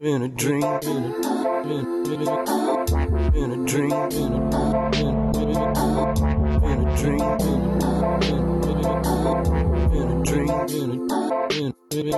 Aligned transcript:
In 0.00 0.22
a 0.22 0.28
drink, 0.28 0.64
in 0.64 0.90
a, 0.90 1.62
in, 1.62 2.12
in 2.12 2.26
a, 2.26 2.42
in 3.32 3.52
a 3.52 3.64
drink, 3.64 3.94
in 4.12 4.32
a, 4.32 4.50
in, 4.90 5.14
in 5.36 5.54
a, 5.54 5.70
in 6.64 6.78
a 6.80 6.96
drink, 6.96 7.22
in 7.22 7.54
a, 7.54 8.02
in, 8.24 8.42
in 9.94 10.10
a 10.10 10.24
drink, 10.24 10.50
in 10.72 10.90
a, 10.90 11.48
in, 11.54 11.72
in 11.92 12.12
a. 12.12 12.16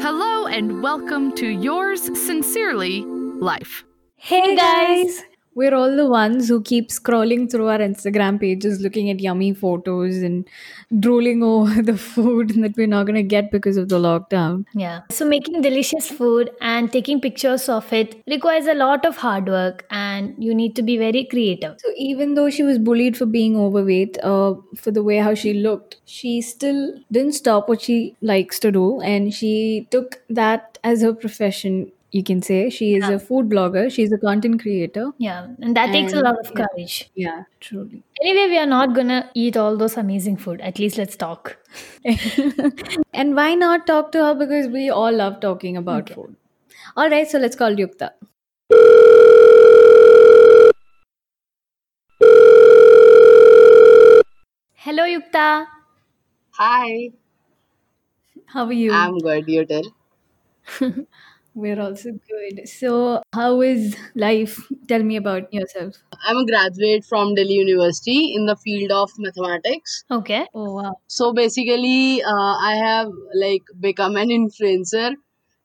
Hello 0.00 0.46
and 0.46 0.80
welcome 0.84 1.34
to 1.34 1.48
yours 1.48 2.02
sincerely, 2.24 3.04
Life. 3.04 3.82
Hey 4.14 4.54
guys! 4.54 5.24
We're 5.54 5.74
all 5.74 5.96
the 5.96 6.08
ones 6.08 6.48
who 6.48 6.62
keep 6.62 6.90
scrolling 6.90 7.50
through 7.50 7.68
our 7.68 7.78
Instagram 7.78 8.40
pages 8.40 8.80
looking 8.80 9.10
at 9.10 9.20
yummy 9.20 9.52
photos 9.52 10.18
and 10.18 10.46
drooling 10.98 11.42
over 11.50 11.82
the 11.82 11.96
food 11.96 12.50
that 12.62 12.76
we're 12.76 12.86
not 12.86 13.06
going 13.06 13.16
to 13.16 13.22
get 13.22 13.50
because 13.50 13.76
of 13.76 13.88
the 13.88 13.98
lockdown. 13.98 14.64
Yeah. 14.74 15.00
So 15.10 15.24
making 15.24 15.62
delicious 15.62 16.08
food 16.08 16.50
and 16.60 16.92
taking 16.92 17.20
pictures 17.20 17.68
of 17.68 17.92
it 17.92 18.22
requires 18.26 18.66
a 18.66 18.74
lot 18.74 19.04
of 19.04 19.16
hard 19.16 19.46
work 19.46 19.86
and 19.90 20.34
you 20.38 20.54
need 20.54 20.76
to 20.76 20.82
be 20.82 20.96
very 20.98 21.24
creative. 21.24 21.76
So 21.80 21.88
even 21.96 22.34
though 22.34 22.50
she 22.50 22.62
was 22.62 22.78
bullied 22.78 23.16
for 23.16 23.26
being 23.26 23.56
overweight, 23.56 24.18
uh, 24.22 24.54
for 24.76 24.90
the 24.90 25.02
way 25.02 25.18
how 25.18 25.34
she 25.34 25.54
looked, 25.54 25.96
she 26.04 26.40
still 26.40 26.94
didn't 27.10 27.32
stop 27.32 27.68
what 27.68 27.82
she 27.82 28.16
likes 28.20 28.58
to 28.60 28.70
do 28.70 29.00
and 29.00 29.34
she 29.34 29.88
took 29.90 30.22
that 30.28 30.78
as 30.84 31.02
her 31.02 31.12
profession. 31.12 31.92
You 32.12 32.24
can 32.24 32.42
say 32.42 32.70
she 32.70 32.94
is 32.96 33.08
Yeah. 33.08 33.14
a 33.16 33.18
food 33.20 33.48
blogger. 33.48 33.90
She's 33.96 34.12
a 34.12 34.18
content 34.18 34.60
creator. 34.62 35.12
Yeah. 35.18 35.46
And 35.62 35.76
that 35.76 35.92
takes 35.92 36.12
a 36.12 36.20
lot 36.20 36.38
of 36.40 36.50
yeah. 36.54 36.66
courage. 36.66 37.10
Yeah, 37.14 37.44
truly. 37.60 38.02
Anyway, 38.22 38.48
we 38.54 38.58
are 38.58 38.66
not 38.66 38.94
gonna 38.94 39.30
eat 39.34 39.56
all 39.56 39.76
those 39.76 39.96
amazing 39.96 40.36
food. 40.36 40.60
At 40.60 40.78
least 40.78 40.98
let's 40.98 41.16
talk. 41.16 41.56
and 43.14 43.36
why 43.36 43.54
not 43.54 43.86
talk 43.86 44.10
to 44.12 44.24
her? 44.24 44.34
Because 44.34 44.66
we 44.68 44.90
all 44.90 45.12
love 45.12 45.40
talking 45.40 45.76
about 45.76 46.02
Okay. 46.02 46.14
food. 46.14 46.36
All 46.96 47.08
right, 47.10 47.28
so 47.28 47.38
let's 47.38 47.56
call 47.56 47.70
Yukta. 47.84 48.12
Hello 54.84 55.04
Yukta. 55.04 55.46
Hi, 56.58 57.10
How 58.44 58.66
are 58.66 58.72
you? 58.74 58.92
I'm 58.92 59.16
good. 59.18 59.48
You 59.48 59.64
tell. 59.64 59.84
We're 61.54 61.80
also 61.80 62.10
good. 62.12 62.68
So, 62.68 63.22
how 63.34 63.60
is 63.60 63.96
life? 64.14 64.58
Tell 64.88 65.02
me 65.02 65.16
about 65.16 65.52
yourself. 65.52 65.96
I'm 66.24 66.36
a 66.36 66.46
graduate 66.46 67.04
from 67.04 67.34
Delhi 67.34 67.54
University 67.54 68.34
in 68.34 68.46
the 68.46 68.56
field 68.56 68.92
of 68.92 69.10
mathematics. 69.18 70.04
Okay. 70.10 70.46
Oh, 70.54 70.74
wow. 70.74 70.94
So 71.08 71.32
basically, 71.32 72.22
uh, 72.22 72.54
I 72.70 72.76
have 72.76 73.08
like 73.34 73.62
become 73.80 74.16
an 74.16 74.28
influencer, 74.28 75.14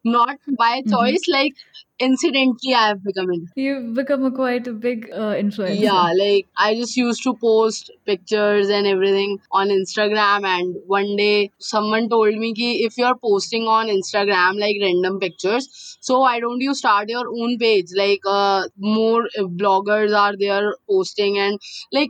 not 0.05 0.37
by 0.57 0.81
Mhm. 0.81 0.91
choice. 0.91 1.23
Like 1.27 1.53
incidentally, 1.99 2.73
I 2.73 2.87
have 2.89 3.03
become 3.03 3.29
an. 3.29 3.47
You've 3.55 3.93
become 3.95 4.25
a 4.25 4.31
quite 4.31 4.67
a 4.67 4.73
big 4.73 5.09
uh, 5.11 5.33
influencer. 5.41 5.81
Yeah, 5.83 6.11
like 6.21 6.47
I 6.57 6.75
just 6.75 6.95
used 6.97 7.23
to 7.23 7.33
post 7.35 7.91
pictures 8.05 8.69
and 8.69 8.85
everything 8.87 9.39
on 9.51 9.69
Instagram, 9.69 10.45
and 10.53 10.75
one 10.87 11.15
day 11.21 11.51
someone 11.59 12.09
told 12.09 12.35
me 12.45 12.53
ki 12.53 12.69
if 12.89 12.97
you're 12.97 13.15
posting 13.29 13.67
on 13.77 13.87
Instagram 13.95 14.59
like 14.65 14.77
random 14.81 15.19
pictures, 15.19 15.69
so 16.01 16.19
why 16.19 16.39
don't 16.39 16.61
you 16.69 16.75
start 16.83 17.09
your 17.09 17.25
own 17.41 17.57
page? 17.65 17.95
Like 18.03 18.29
uh, 18.37 18.63
more 18.77 19.27
bloggers 19.63 20.15
are 20.25 20.35
there 20.45 20.75
posting, 20.89 21.37
and 21.47 21.59
like 21.91 22.09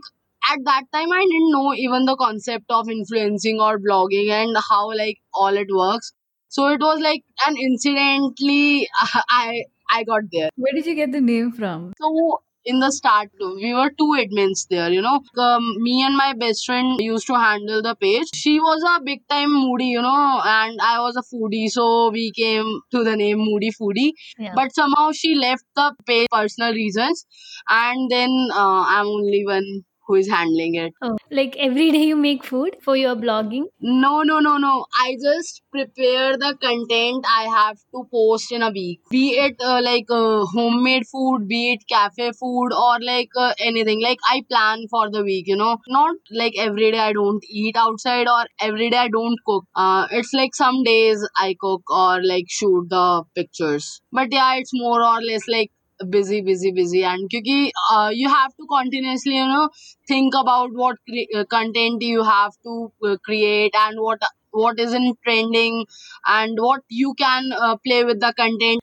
at 0.52 0.58
that 0.64 0.84
time 0.92 1.12
I 1.12 1.24
didn't 1.30 1.50
know 1.52 1.74
even 1.74 2.04
the 2.04 2.16
concept 2.16 2.66
of 2.70 2.88
influencing 2.88 3.60
or 3.60 3.78
blogging 3.78 4.30
and 4.30 4.56
how 4.70 4.88
like 4.94 5.18
all 5.34 5.56
it 5.64 5.68
works. 5.70 6.12
So 6.56 6.68
it 6.68 6.80
was 6.80 7.00
like 7.00 7.22
an 7.46 7.56
incidentally 7.68 8.88
I 9.30 9.64
I 9.90 10.04
got 10.04 10.22
there. 10.32 10.48
Where 10.56 10.72
did 10.72 10.86
you 10.86 10.94
get 10.94 11.12
the 11.12 11.20
name 11.20 11.52
from? 11.52 11.92
So 12.00 12.40
in 12.64 12.80
the 12.80 12.90
start, 12.90 13.28
we 13.38 13.72
were 13.74 13.90
two 13.98 14.06
admins 14.20 14.62
there. 14.70 14.88
You 14.90 15.02
know, 15.02 15.20
um, 15.38 15.66
me 15.82 16.02
and 16.02 16.16
my 16.16 16.32
best 16.32 16.64
friend 16.64 16.98
used 16.98 17.26
to 17.26 17.34
handle 17.34 17.82
the 17.82 17.94
page. 17.94 18.30
She 18.34 18.58
was 18.58 18.82
a 18.92 19.02
big 19.02 19.20
time 19.28 19.52
moody, 19.52 19.88
you 19.96 20.00
know, 20.00 20.40
and 20.44 20.80
I 20.80 20.98
was 21.00 21.16
a 21.16 21.24
foodie, 21.32 21.68
so 21.68 22.10
we 22.10 22.32
came 22.32 22.80
to 22.92 23.04
the 23.04 23.16
name 23.16 23.44
Moody 23.48 23.70
Foodie. 23.78 24.12
Yeah. 24.38 24.54
But 24.54 24.74
somehow 24.74 25.12
she 25.12 25.34
left 25.34 25.64
the 25.82 25.94
page 26.06 26.28
personal 26.32 26.72
reasons, 26.72 27.26
and 27.68 28.10
then 28.10 28.48
uh, 28.54 28.82
I'm 28.96 29.06
only 29.06 29.44
one 29.44 29.84
who 30.06 30.14
is 30.14 30.28
handling 30.28 30.74
it. 30.74 30.92
oh, 31.02 31.16
like 31.30 31.56
every 31.58 31.90
day 31.90 32.04
you 32.04 32.16
make 32.16 32.44
food 32.44 32.76
for 32.82 32.96
your 32.96 33.14
blogging? 33.16 33.64
No, 33.80 34.22
no, 34.22 34.38
no, 34.40 34.56
no. 34.56 34.86
I 35.00 35.16
just 35.22 35.62
prepare 35.72 36.36
the 36.36 36.56
content 36.60 37.24
I 37.28 37.44
have 37.44 37.76
to 37.94 38.04
post 38.10 38.52
in 38.52 38.62
a 38.62 38.70
week. 38.70 39.00
Be 39.10 39.30
it 39.30 39.56
uh, 39.60 39.80
like 39.82 40.06
uh, 40.10 40.44
homemade 40.46 41.06
food, 41.10 41.46
be 41.48 41.72
it 41.72 41.80
cafe 41.88 42.32
food, 42.32 42.72
or 42.72 42.98
like 43.00 43.30
uh, 43.36 43.54
anything. 43.58 44.02
Like 44.02 44.18
I 44.28 44.42
plan 44.48 44.86
for 44.90 45.10
the 45.10 45.22
week, 45.22 45.46
you 45.48 45.56
know. 45.56 45.78
Not 45.88 46.16
like 46.30 46.54
every 46.58 46.90
day 46.92 46.98
I 46.98 47.12
don't 47.12 47.44
eat 47.50 47.76
outside 47.76 48.28
or 48.28 48.44
every 48.60 48.90
day 48.90 48.98
I 48.98 49.08
don't 49.08 49.38
cook. 49.46 49.64
Uh, 49.74 50.06
it's 50.10 50.32
like 50.32 50.54
some 50.54 50.82
days 50.82 51.26
I 51.38 51.54
cook 51.60 51.82
or 51.90 52.22
like 52.22 52.46
shoot 52.48 52.86
the 52.88 53.24
pictures. 53.34 54.00
But 54.12 54.28
yeah, 54.30 54.54
it's 54.56 54.70
more 54.72 55.02
or 55.02 55.20
less 55.20 55.42
like 55.48 55.70
busy 56.10 56.40
busy 56.42 56.72
busy. 56.72 57.04
And 57.04 57.28
because 57.30 57.72
uh, 57.92 58.10
you 58.12 58.28
have 58.28 58.50
to 58.56 58.66
continuously 58.70 59.36
you 59.36 59.46
know 59.46 59.68
think 60.08 60.34
about 60.34 60.70
what 60.72 60.96
cre- 61.08 61.38
uh, 61.40 61.44
content 61.44 62.02
you 62.02 62.22
have 62.22 62.52
to 62.64 62.92
uh, 63.04 63.16
create 63.24 63.74
and 63.74 64.00
what 64.00 64.20
what 64.62 64.80
isn't 64.86 65.18
trending 65.24 65.84
and 66.26 66.58
what 66.66 66.82
you 66.88 67.14
can 67.14 67.52
uh, 67.52 67.76
play 67.86 68.04
with 68.04 68.20
the 68.20 68.32
content. 68.42 68.80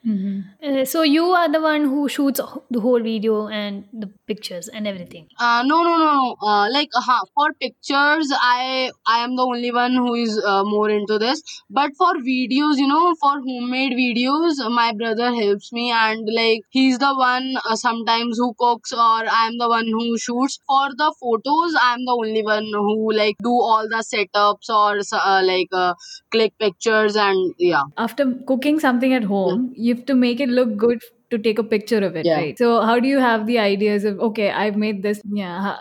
Uh, 0.62 0.84
so 0.84 1.02
you 1.02 1.24
are 1.38 1.48
the 1.52 1.60
one 1.60 1.84
who 1.84 2.08
shoots 2.08 2.40
the 2.70 2.80
whole 2.80 3.00
video 3.00 3.48
and 3.48 3.84
the 3.92 4.08
pictures 4.26 4.68
and 4.68 4.86
everything. 4.92 5.26
uh, 5.46 5.62
no 5.70 5.78
no 5.86 5.96
no 6.02 6.36
uh, 6.50 6.66
like 6.74 6.88
uh, 7.00 7.18
for 7.34 7.46
pictures 7.64 8.30
i 8.48 8.90
i 9.14 9.18
am 9.24 9.34
the 9.40 9.42
only 9.52 9.70
one 9.78 9.94
who 10.02 10.14
is 10.14 10.38
uh, 10.52 10.62
more 10.64 10.88
into 10.90 11.18
this. 11.24 11.42
But 11.78 11.96
for 12.00 12.12
videos 12.28 12.80
you 12.82 12.86
know 12.92 13.14
for 13.24 13.32
homemade 13.48 13.92
videos 14.00 14.62
my 14.78 14.86
brother 15.02 15.28
helps 15.40 15.72
me 15.78 15.84
and 15.98 16.28
like 16.38 16.62
he's 16.70 16.98
the 17.04 17.12
one 17.20 17.48
uh, 17.64 17.76
sometimes 17.76 18.38
who 18.38 18.48
cooks 18.64 18.92
or 18.92 19.20
i'm 19.40 19.58
the 19.58 19.68
one 19.68 19.86
who 19.98 20.18
shoots. 20.26 20.58
For 20.66 20.88
the 21.02 21.10
photos 21.20 21.76
i'm 21.82 22.04
the 22.10 22.16
only 22.24 22.42
one 22.42 22.68
who 22.72 23.12
like 23.12 23.36
do 23.50 23.54
all 23.70 23.88
the 23.96 24.02
setups 24.12 24.68
or 24.80 25.00
uh, 25.20 25.42
like 25.64 25.78
uh, 25.84 25.94
click 26.30 26.52
pictures 26.58 27.16
and 27.16 27.54
yeah 27.58 27.82
After 27.96 28.24
cooking 28.46 28.80
something 28.80 29.12
at 29.14 29.24
home, 29.24 29.72
you 29.76 29.94
have 29.94 30.04
to 30.06 30.14
make 30.14 30.40
it 30.40 30.48
look 30.48 30.76
good 30.76 31.02
to 31.30 31.38
take 31.38 31.58
a 31.58 31.64
picture 31.64 31.98
of 32.06 32.16
it, 32.16 32.26
Yeah. 32.26 32.36
right? 32.40 32.58
So, 32.58 32.80
how 32.82 32.98
do 33.00 33.08
you 33.08 33.18
have 33.18 33.46
the 33.46 33.58
ideas 33.58 34.04
of, 34.04 34.20
okay, 34.20 34.50
I've 34.50 34.76
made 34.76 35.02
this? 35.02 35.20
Yeah. 35.42 35.76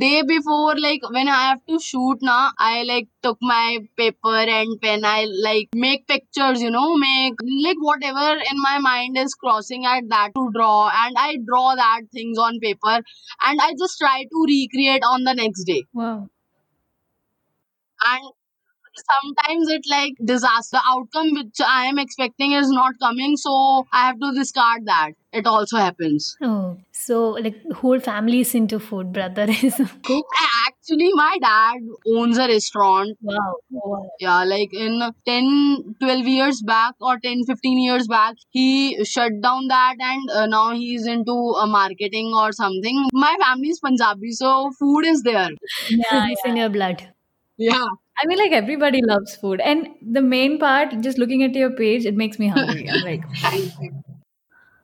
day 0.00 0.22
before 0.30 0.74
like 0.84 1.02
when 1.16 1.28
i 1.34 1.38
have 1.48 1.60
to 1.70 1.78
shoot 1.84 2.18
now 2.28 2.50
i 2.58 2.82
like 2.88 3.06
took 3.26 3.38
my 3.50 3.78
paper 4.00 4.34
and 4.56 4.80
pen 4.82 5.04
i 5.10 5.24
like 5.46 5.68
make 5.84 6.06
pictures 6.12 6.60
you 6.66 6.70
know 6.70 6.96
make 7.04 7.34
like 7.66 7.80
whatever 7.88 8.26
in 8.50 8.60
my 8.66 8.78
mind 8.78 9.16
is 9.24 9.34
crossing 9.34 9.86
at 9.94 10.08
that 10.14 10.34
to 10.34 10.50
draw 10.58 10.90
and 11.04 11.16
i 11.18 11.36
draw 11.46 11.74
that 11.82 12.02
things 12.12 12.38
on 12.38 12.60
paper 12.60 12.96
and 13.50 13.60
i 13.68 13.70
just 13.84 13.98
try 13.98 14.22
to 14.34 14.44
recreate 14.54 15.02
on 15.14 15.24
the 15.24 15.34
next 15.42 15.64
day 15.64 15.82
Wow. 15.92 16.28
and 18.04 18.32
sometimes 19.12 19.68
it 19.70 19.82
like 19.90 20.14
disaster 20.24 20.76
the 20.78 20.82
outcome 20.94 21.30
which 21.38 21.60
i 21.66 21.86
am 21.86 21.98
expecting 21.98 22.52
is 22.52 22.70
not 22.70 22.94
coming 23.02 23.36
so 23.36 23.54
i 23.92 24.06
have 24.06 24.18
to 24.20 24.32
discard 24.38 24.86
that 24.86 25.12
it 25.32 25.46
also 25.46 25.76
happens 25.76 26.36
Oh, 26.42 26.76
so 26.92 27.16
like 27.44 27.56
whole 27.80 28.00
family 28.00 28.40
is 28.40 28.54
into 28.54 28.78
food. 28.80 29.12
Brother 29.12 29.46
is 29.68 29.76
cook. 30.08 30.26
actually 30.66 31.10
my 31.14 31.36
dad 31.42 31.78
owns 32.16 32.38
a 32.38 32.46
restaurant 32.48 33.16
Wow. 33.22 33.54
wow. 33.70 34.10
yeah 34.18 34.42
like 34.44 34.72
in 34.72 35.00
10 35.26 35.94
12 36.00 36.26
years 36.26 36.62
back 36.62 36.94
or 37.00 37.18
10 37.20 37.44
15 37.44 37.78
years 37.78 38.08
back 38.08 38.34
he 38.50 39.04
shut 39.04 39.32
down 39.42 39.68
that 39.68 39.94
and 40.00 40.30
uh, 40.30 40.46
now 40.46 40.70
he's 40.72 41.06
into 41.06 41.36
uh, 41.56 41.66
marketing 41.66 42.32
or 42.34 42.50
something 42.52 43.04
my 43.12 43.36
family 43.44 43.68
is 43.76 43.80
punjabi 43.88 44.32
so 44.42 44.52
food 44.80 45.06
is 45.14 45.22
there 45.22 45.50
Yeah, 45.88 46.26
it's 46.30 46.44
in 46.52 46.56
your 46.56 46.68
blood. 46.78 47.02
yeah 47.58 47.88
I 48.22 48.26
mean, 48.26 48.38
like 48.38 48.52
everybody 48.52 49.00
loves 49.02 49.34
food, 49.36 49.60
and 49.60 49.88
the 50.02 50.20
main 50.22 50.58
part, 50.58 51.00
just 51.00 51.18
looking 51.18 51.42
at 51.42 51.54
your 51.54 51.70
page, 51.70 52.04
it 52.04 52.14
makes 52.16 52.38
me 52.38 52.48
hungry. 52.48 52.88
I'm 52.90 53.00
like, 53.02 53.22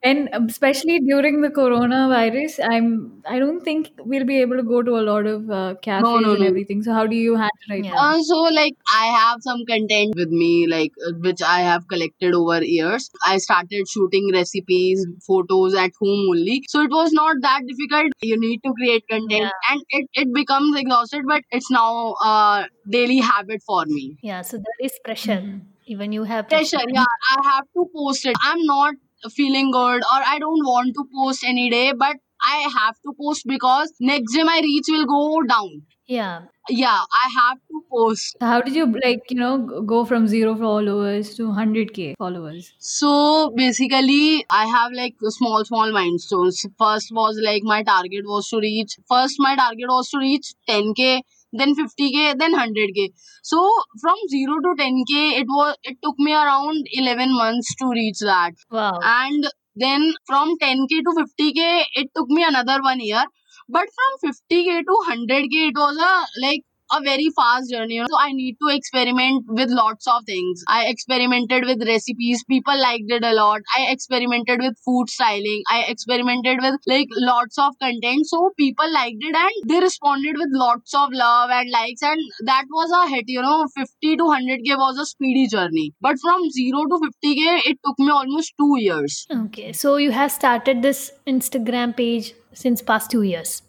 and 0.08 0.28
especially 0.50 0.98
during 1.00 1.40
the 1.42 1.48
coronavirus, 1.50 2.58
I'm. 2.70 3.22
I 3.26 3.38
don't 3.38 3.60
think 3.68 3.90
we'll 4.12 4.24
be 4.30 4.40
able 4.40 4.56
to 4.56 4.62
go 4.62 4.82
to 4.88 4.96
a 4.98 5.04
lot 5.08 5.26
of 5.26 5.50
uh, 5.50 5.74
cafes 5.86 6.04
no, 6.04 6.16
and 6.32 6.40
no. 6.40 6.46
everything. 6.46 6.82
So, 6.82 6.92
how 6.92 7.06
do 7.06 7.16
you 7.16 7.34
handle 7.36 7.76
it? 7.78 7.84
Yeah. 7.86 7.94
uh, 8.02 8.22
so 8.22 8.36
like 8.56 8.74
i 8.94 9.06
have 9.06 9.38
some 9.46 9.60
content 9.68 10.14
with 10.16 10.30
me 10.30 10.66
like 10.72 10.92
uh, 11.08 11.12
which 11.26 11.42
i 11.42 11.60
have 11.60 11.86
collected 11.92 12.34
over 12.34 12.58
years 12.64 13.08
i 13.26 13.36
started 13.38 13.88
shooting 13.94 14.30
recipes 14.32 15.04
photos 15.26 15.74
at 15.74 15.90
home 16.00 16.24
only 16.30 16.62
so 16.68 16.82
it 16.82 16.90
was 16.90 17.12
not 17.12 17.36
that 17.42 17.60
difficult 17.70 18.12
you 18.22 18.38
need 18.40 18.60
to 18.64 18.72
create 18.80 19.04
content 19.08 19.42
Yeah. 19.42 19.70
and 19.70 19.82
it, 19.90 20.08
it 20.14 20.34
becomes 20.34 20.78
exhausted 20.78 21.22
but 21.28 21.42
it's 21.50 21.70
now 21.70 22.14
a 22.24 22.66
daily 22.88 23.18
habit 23.18 23.62
for 23.66 23.84
me 23.86 24.16
Yeah, 24.22 24.42
so 24.42 24.56
there 24.58 24.80
is 24.88 24.92
pressure. 25.04 25.40
Mhm. 25.42 25.60
Even 25.94 26.12
you 26.12 26.24
have 26.24 26.48
pressure 26.48 26.80
yeah 26.92 27.04
i 27.32 27.36
have 27.48 27.64
to 27.78 27.82
post 27.96 28.26
it 28.26 28.36
i'm 28.44 28.62
not 28.70 28.94
feeling 29.34 29.70
good 29.70 30.02
or 30.14 30.20
i 30.34 30.38
don't 30.38 30.64
want 30.72 30.94
to 30.94 31.04
post 31.14 31.44
any 31.44 31.68
day 31.70 31.92
but 31.92 32.16
i 32.44 32.56
have 32.78 32.94
to 33.06 33.12
post 33.20 33.46
because 33.46 33.92
next 34.00 34.34
day 34.34 34.42
my 34.42 34.60
reach 34.62 34.84
will 34.88 35.06
go 35.06 35.42
down 35.52 35.70
Yeah. 36.14 36.42
yeah 36.80 36.98
i 37.20 37.28
have 37.36 37.56
to 37.70 37.78
post 37.94 38.36
How 38.40 38.60
did 38.66 38.74
you 38.78 38.84
like 39.04 39.30
you 39.30 39.36
know 39.38 39.82
go 39.92 40.04
from 40.10 40.26
zero 40.32 40.52
followers 40.60 41.30
to 41.38 41.46
100k 41.48 42.14
followers? 42.18 42.68
so 42.78 43.10
basically 43.56 44.44
i 44.50 44.64
have 44.74 44.92
like 45.00 45.14
small 45.38 45.64
small 45.70 45.92
milestones 45.96 46.60
first 46.84 47.12
was 47.20 47.40
like 47.48 47.62
my 47.72 47.82
target 47.90 48.24
was 48.34 48.48
to 48.54 48.60
reach 48.66 48.96
first 49.14 49.36
my 49.48 49.54
target 49.62 49.88
was 49.96 50.10
to 50.10 50.18
reach 50.18 50.52
10k 50.68 51.22
then 51.52 51.74
50k 51.74 52.34
then 52.38 52.54
100k 52.54 53.12
so 53.42 53.58
from 54.00 54.16
0 54.28 54.60
to 54.60 54.74
10k 54.82 55.40
it 55.40 55.46
was 55.48 55.76
it 55.84 55.96
took 56.02 56.18
me 56.18 56.32
around 56.32 56.84
11 56.92 57.34
months 57.34 57.74
to 57.76 57.88
reach 57.90 58.18
that. 58.20 58.52
Wow. 58.70 58.98
and 59.02 59.46
then 59.74 60.14
from 60.26 60.56
10k 60.58 60.88
to 60.88 61.12
50k 61.20 61.84
it 61.94 62.10
took 62.14 62.28
me 62.28 62.44
another 62.44 62.82
one 62.82 63.00
year. 63.00 63.24
But 63.68 63.88
from 63.96 64.30
50k 64.30 64.84
to 64.86 64.94
100k 65.10 65.68
it 65.68 65.74
was 65.76 65.96
a 65.96 66.46
like 66.46 66.62
a 66.92 67.00
very 67.02 67.28
fast 67.36 67.70
journey 67.70 67.98
so 68.08 68.18
i 68.20 68.32
need 68.32 68.56
to 68.62 68.68
experiment 68.74 69.44
with 69.48 69.70
lots 69.70 70.06
of 70.06 70.24
things. 70.26 70.62
I 70.68 70.86
experimented 70.86 71.64
with 71.64 71.86
recipes. 71.86 72.44
People 72.48 72.78
liked 72.80 73.10
it 73.16 73.24
a 73.24 73.32
lot. 73.32 73.60
I 73.76 73.90
experimented 73.90 74.60
with 74.60 74.74
food 74.84 75.08
styling. 75.08 75.62
I 75.70 75.84
experimented 75.88 76.58
with 76.60 76.80
like 76.86 77.08
lots 77.16 77.58
of 77.58 77.74
content. 77.80 78.26
So 78.26 78.50
people 78.56 78.92
liked 78.92 79.18
it 79.20 79.34
and 79.34 79.70
they 79.70 79.80
responded 79.80 80.36
with 80.38 80.48
lots 80.52 80.94
of 80.94 81.10
love 81.12 81.50
and 81.50 81.70
likes. 81.70 82.02
And 82.02 82.20
that 82.44 82.64
was 82.70 82.90
a 82.90 83.08
hit 83.14 83.24
you 83.28 83.42
know. 83.42 83.66
50 83.76 84.16
to 84.16 84.24
100k 84.24 84.78
was 84.78 84.98
a 84.98 85.06
speedy 85.06 85.46
journey. 85.48 85.92
But 86.00 86.16
from 86.20 86.50
0 86.50 86.86
to 86.86 87.00
50k 87.06 87.60
it 87.66 87.78
took 87.84 87.98
me 87.98 88.10
almost 88.10 88.54
2 88.58 88.80
years. 88.80 89.26
Okay. 89.30 89.72
So 89.72 89.96
you 89.96 90.10
have 90.12 90.32
started 90.32 90.82
this 90.82 91.12
Instagram 91.26 91.96
page 91.96 92.34
since 92.52 92.82
past 92.82 93.10
two 93.10 93.22
years. 93.22 93.62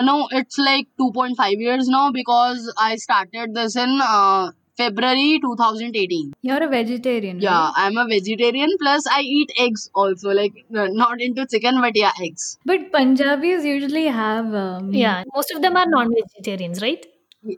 No, 0.00 0.28
it's 0.30 0.58
like 0.58 0.88
2.5 1.00 1.36
years 1.58 1.88
now 1.88 2.10
because 2.12 2.72
I 2.78 2.96
started 2.96 3.54
this 3.54 3.76
in 3.76 3.98
uh, 4.02 4.50
February 4.76 5.40
2018. 5.40 6.34
You're 6.42 6.62
a 6.62 6.68
vegetarian. 6.68 7.40
Yeah, 7.40 7.50
right? 7.50 7.72
I'm 7.76 7.96
a 7.96 8.06
vegetarian 8.06 8.70
plus 8.78 9.06
I 9.10 9.20
eat 9.22 9.52
eggs 9.58 9.90
also. 9.94 10.30
Like, 10.30 10.52
uh, 10.76 10.88
not 10.90 11.20
into 11.20 11.46
chicken, 11.46 11.80
but 11.80 11.96
yeah, 11.96 12.12
eggs. 12.22 12.58
But 12.64 12.92
Punjabis 12.92 13.64
usually 13.64 14.06
have 14.06 14.54
um, 14.54 14.92
Yeah. 14.92 15.24
Most 15.34 15.50
of 15.52 15.62
them 15.62 15.76
are 15.76 15.86
non-vegetarians, 15.88 16.82
right? 16.82 17.06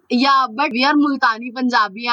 Yeah, 0.08 0.46
but 0.54 0.70
we 0.70 0.84
are 0.84 0.94
Multani 0.94 1.52
Punjabi. 1.54 2.10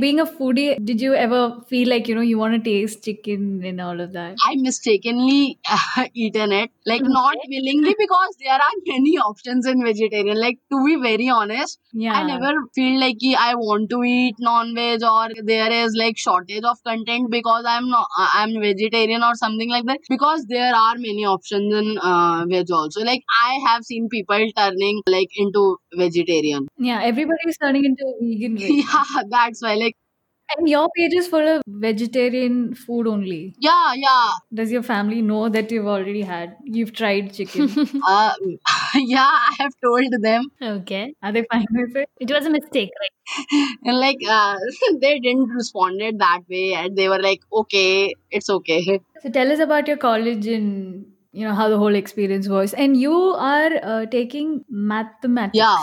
Being 0.00 0.20
a 0.20 0.26
foodie, 0.26 0.76
did 0.84 1.00
you 1.00 1.14
ever 1.14 1.60
feel 1.68 1.88
like 1.88 2.06
you 2.06 2.14
know 2.14 2.20
you 2.20 2.38
want 2.38 2.54
to 2.54 2.60
taste 2.70 3.02
chicken 3.04 3.62
and 3.64 3.80
all 3.80 4.00
of 4.00 4.12
that? 4.12 4.36
I 4.46 4.54
mistakenly 4.56 5.58
eaten 6.14 6.52
it, 6.52 6.70
like 6.86 7.02
not 7.02 7.36
willingly 7.48 7.94
because 7.98 8.36
there 8.44 8.54
are 8.54 8.76
many 8.86 9.18
options 9.18 9.66
in 9.66 9.82
vegetarian. 9.84 10.38
Like 10.40 10.58
to 10.70 10.84
be 10.84 10.96
very 10.96 11.28
honest, 11.28 11.80
Yeah. 11.92 12.12
I 12.12 12.22
never 12.24 12.52
feel 12.74 13.00
like 13.00 13.16
I 13.38 13.54
want 13.56 13.90
to 13.90 14.02
eat 14.04 14.36
non-veg 14.38 15.02
or 15.02 15.30
there 15.44 15.72
is 15.72 15.96
like 15.96 16.16
shortage 16.16 16.62
of 16.62 16.78
content 16.84 17.30
because 17.30 17.64
I'm 17.66 17.88
not 17.88 18.06
I'm 18.34 18.60
vegetarian 18.60 19.22
or 19.24 19.34
something 19.34 19.70
like 19.70 19.86
that 19.86 20.00
because 20.08 20.44
there 20.46 20.74
are 20.74 20.94
many 20.96 21.24
options 21.24 21.74
in 21.74 21.98
uh, 21.98 22.44
veg 22.48 22.70
also. 22.70 23.00
Like 23.02 23.24
I 23.42 23.58
have 23.66 23.84
seen 23.84 24.08
people 24.08 24.46
turning 24.56 25.02
like 25.08 25.30
into 25.36 25.78
vegetarian. 25.94 26.68
Yeah, 26.78 27.02
everybody 27.02 27.48
is 27.48 27.56
turning 27.56 27.84
into 27.84 28.04
vegan. 28.20 28.56
Right? 28.56 28.70
yeah, 28.84 29.22
that's 29.30 29.62
why. 29.62 29.74
Like 29.74 29.87
And 30.56 30.68
your 30.68 30.88
page 30.96 31.12
is 31.14 31.28
full 31.28 31.46
of 31.46 31.62
vegetarian 31.66 32.74
food 32.74 33.06
only. 33.06 33.54
yeah, 33.58 33.92
yeah, 33.94 34.30
Does 34.52 34.72
your 34.72 34.82
family 34.82 35.20
know 35.20 35.48
that 35.48 35.70
you've 35.70 35.86
already 35.86 36.22
had, 36.22 36.56
you've 36.64 36.92
tried 36.92 37.34
chicken? 37.34 37.68
uh, 38.06 38.32
yeah. 38.94 39.28
I 39.50 39.54
have 39.58 39.72
told 39.84 40.12
them 40.22 40.44
Okay. 40.62 41.14
Are 41.22 41.32
they 41.32 41.44
fine 41.52 41.66
with 41.70 41.96
it? 41.96 42.08
It 42.18 42.30
was 42.30 42.46
a 42.46 42.50
mistake, 42.50 42.90
right? 43.00 43.68
and 43.84 43.98
like 44.00 44.18
uh, 44.28 44.56
they 45.00 45.18
didn't 45.20 45.48
responded 45.50 46.18
that 46.18 46.40
way 46.48 46.72
and 46.74 46.96
they 46.96 47.08
were 47.10 47.20
like 47.20 47.40
okay 47.52 48.14
it's 48.30 48.48
okay 48.48 49.00
So 49.22 49.28
tell 49.30 49.52
us 49.52 49.58
about 49.58 49.86
your 49.86 49.98
college 49.98 50.46
and 50.46 51.06
you 51.32 51.46
know 51.46 51.54
how 51.54 51.68
the 51.68 51.76
whole 51.78 51.94
experience 51.94 52.48
was. 52.48 52.72
And 52.72 52.96
you 52.96 53.12
are 53.14 53.70
uh, 53.82 54.06
taking 54.06 54.64
mathematics. 54.70 55.58
Yeah, 55.58 55.76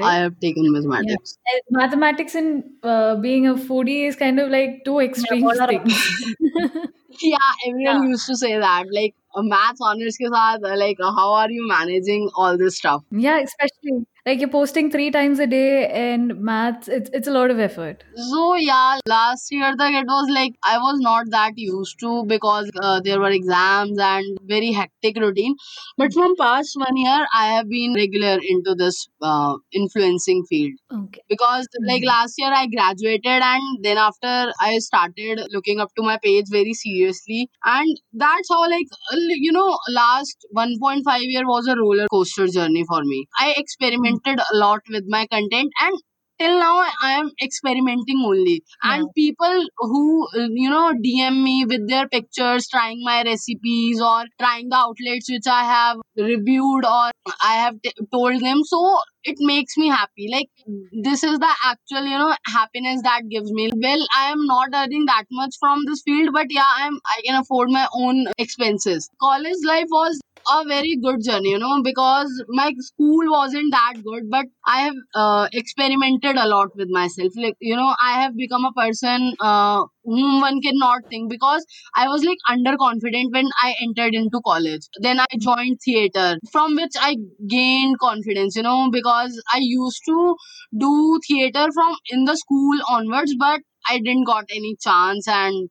right? 0.00 0.08
i 0.10 0.14
have 0.16 0.38
taken 0.40 0.70
mathematics 0.72 1.36
And 1.52 1.62
mathematics 1.82 2.34
and 2.34 2.64
uh, 2.82 3.16
being 3.16 3.46
a 3.46 3.54
foodie 3.54 4.06
is 4.08 4.16
kind 4.16 4.40
of 4.40 4.50
like 4.50 4.84
two 4.84 4.98
extreme 5.00 5.42
polar 5.42 5.66
things. 5.66 6.34
yeah 7.22 7.50
everyone 7.68 8.08
used 8.10 8.26
to 8.26 8.36
say 8.36 8.58
that 8.58 8.84
like 8.98 9.14
a 9.36 9.42
math 9.42 9.76
honors 9.88 10.16
ke 10.20 10.28
saath, 10.34 10.64
like 10.84 10.98
how 11.18 11.32
are 11.40 11.50
you 11.50 11.66
managing 11.68 12.28
all 12.34 12.56
this 12.62 12.76
stuff 12.78 13.02
yeah, 13.10 13.38
especially 13.40 14.06
like 14.26 14.40
you're 14.40 14.48
posting 14.48 14.90
three 14.90 15.10
times 15.10 15.38
a 15.38 15.46
day 15.46 15.88
and 15.88 16.40
maths, 16.40 16.88
it's 16.88 17.10
it's 17.12 17.28
a 17.28 17.30
lot 17.30 17.50
of 17.50 17.58
effort. 17.58 18.04
so 18.30 18.54
yeah 18.56 18.98
last 19.06 19.50
year 19.52 19.74
the 19.76 19.86
it 20.00 20.06
was 20.06 20.28
like 20.34 20.54
i 20.70 20.76
was 20.78 20.98
not 21.00 21.30
that 21.30 21.52
used 21.56 21.98
to 22.00 22.24
because 22.26 22.70
uh, 22.82 23.00
there 23.00 23.20
were 23.20 23.30
exams 23.30 23.98
and 23.98 24.38
very 24.44 24.72
hectic 24.72 25.16
routine. 25.16 25.54
But 25.96 26.12
from 26.12 26.34
past 26.36 26.76
one 26.76 26.96
year 26.96 27.26
i 27.34 27.46
have 27.54 27.68
been 27.68 27.94
regular 27.94 28.38
into 28.54 28.74
this 28.74 29.08
uh, 29.22 29.56
influencing 29.72 30.44
field. 30.48 30.74
Okay. 30.92 31.20
because 31.28 31.66
like 31.86 32.04
last 32.04 32.34
year 32.38 32.52
I 32.52 32.66
graduated 32.66 33.42
and 33.50 33.84
then 33.84 33.96
after 33.98 34.52
I 34.60 34.78
started 34.78 35.40
looking 35.50 35.80
up 35.80 35.90
to 35.96 36.02
my 36.02 36.18
page 36.22 36.46
very 36.50 36.74
seriously. 36.74 37.48
And 37.64 38.00
that's 38.12 38.48
how 38.50 38.60
like 38.68 38.86
uh, 39.12 39.16
you 39.46 39.52
know 39.52 39.78
last 39.88 40.46
1.5 40.56 41.04
year 41.22 41.46
was 41.46 41.66
a 41.68 41.76
roller 41.76 42.06
coaster 42.10 42.46
journey 42.48 42.84
for 42.88 43.02
me. 43.04 43.26
I 43.38 43.54
experimented 43.56 44.09
a 44.26 44.56
lot 44.56 44.80
with 44.90 45.04
my 45.08 45.26
content 45.26 45.72
and 45.82 45.96
till 46.38 46.58
now 46.58 46.78
I- 46.78 47.12
am 47.20 47.30
experimenting 47.42 48.22
only. 48.24 48.62
And 48.82 49.08
people 49.14 49.66
who 49.78 50.28
you 50.34 50.70
know 50.70 50.92
DM 51.00 51.42
me 51.44 51.64
with 51.64 51.88
their 51.88 52.08
pictures 52.08 52.68
trying 52.68 53.02
my 53.04 53.22
recipes 53.22 54.00
or 54.00 54.24
trying 54.40 54.68
the 54.70 54.76
outlets 54.76 55.30
which 55.30 55.46
I 55.46 55.64
have 55.64 55.98
reviewed 56.16 56.84
or 56.84 57.10
I 57.42 57.54
have 57.64 57.80
t- 57.82 57.92
told 58.12 58.40
them 58.40 58.64
so 58.64 58.98
it 59.24 59.36
makes 59.40 59.76
me 59.76 59.88
happy. 59.88 60.28
Like 60.32 60.48
this 60.92 61.22
is 61.24 61.38
the 61.38 61.52
actual 61.64 62.04
you 62.04 62.18
know 62.18 62.34
happiness 62.46 63.02
that 63.02 63.22
gives 63.30 63.50
me. 63.52 63.70
Well 63.74 64.04
i 64.16 64.30
am 64.32 64.44
not 64.46 64.68
earning 64.74 65.04
that 65.06 65.24
much 65.30 65.54
from 65.60 65.84
this 65.86 66.02
field 66.04 66.30
but 66.32 66.46
yeah 66.50 66.70
i'm 66.78 66.98
i 67.16 67.20
can 67.26 67.40
afford 67.40 67.70
my 67.70 67.86
own 67.94 68.26
expenses. 68.38 69.08
College 69.20 69.62
life 69.64 69.86
was 69.90 70.20
a 70.52 70.64
very 70.68 70.96
good 71.02 71.22
journey 71.24 71.50
you 71.50 71.58
know 71.58 71.82
because 71.82 72.30
my 72.48 72.72
school 72.78 73.30
wasn't 73.32 73.70
that 73.72 73.94
good 74.04 74.24
but 74.30 74.46
i 74.66 74.80
have 74.82 74.94
uh, 75.14 75.48
experimented 75.52 76.36
a 76.36 76.46
lot 76.48 76.68
with 76.76 76.88
myself. 76.90 77.32
Like 77.36 77.56
you 77.60 77.76
know 77.76 77.94
i 78.02 78.20
have 78.22 78.36
become 78.36 78.64
a 78.64 78.72
person 78.72 79.34
uh, 79.40 79.84
whom 80.04 80.40
one 80.40 80.60
cannot 80.66 81.02
think 81.10 81.30
because 81.30 81.64
i 81.96 82.06
was 82.08 82.24
like 82.24 82.38
underconfident 82.54 83.32
when 83.38 83.48
i 83.62 83.74
entered 83.82 84.14
into 84.14 84.40
college. 84.46 84.82
Then 85.08 85.20
i 85.20 85.26
joined 85.38 85.78
theater 85.84 86.28
from 86.52 86.74
which 86.74 86.94
i 87.00 87.16
gained 87.56 87.98
confidence 88.00 88.56
you 88.56 88.62
know 88.62 88.90
because 88.90 89.40
i 89.52 89.58
used 89.60 90.02
to 90.08 90.36
do 90.78 91.20
theater 91.26 91.66
from 91.72 91.94
in 92.10 92.24
the 92.24 92.36
school 92.36 92.78
onwards 92.90 93.34
but 93.38 93.60
i 93.88 93.98
didn't 93.98 94.24
got 94.24 94.44
any 94.60 94.76
chance 94.86 95.28
and 95.28 95.68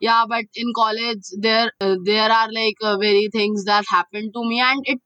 yeah 0.00 0.24
but 0.28 0.44
in 0.54 0.72
college 0.76 1.24
there 1.46 1.70
uh, 1.80 1.96
there 2.04 2.30
are 2.30 2.48
like 2.52 2.76
uh, 2.82 2.96
very 2.98 3.28
things 3.32 3.64
that 3.64 3.84
happened 3.88 4.32
to 4.34 4.44
me 4.44 4.60
and 4.60 4.82
it 4.86 5.00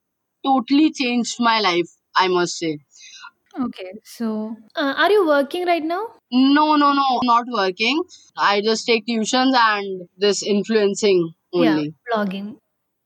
totally 0.45 0.91
changed 0.93 1.37
my 1.41 1.61
life 1.61 1.91
i 2.17 2.29
must 2.29 2.59
say 2.59 2.79
Okay, 3.57 3.93
so 4.03 4.57
Uh, 4.75 4.95
are 4.99 5.11
you 5.11 5.27
working 5.27 5.65
right 5.67 5.83
now? 5.83 6.03
no 6.33 6.77
no 6.77 6.93
no 6.93 7.05
not 7.23 7.47
working 7.57 8.01
i 8.37 8.61
just 8.69 8.87
take 8.87 9.07
tuitions 9.07 9.55
and 9.65 10.09
this 10.25 10.43
influencing 10.43 11.21
only 11.53 11.85
Yeah, 11.87 12.13
blogging. 12.13 12.49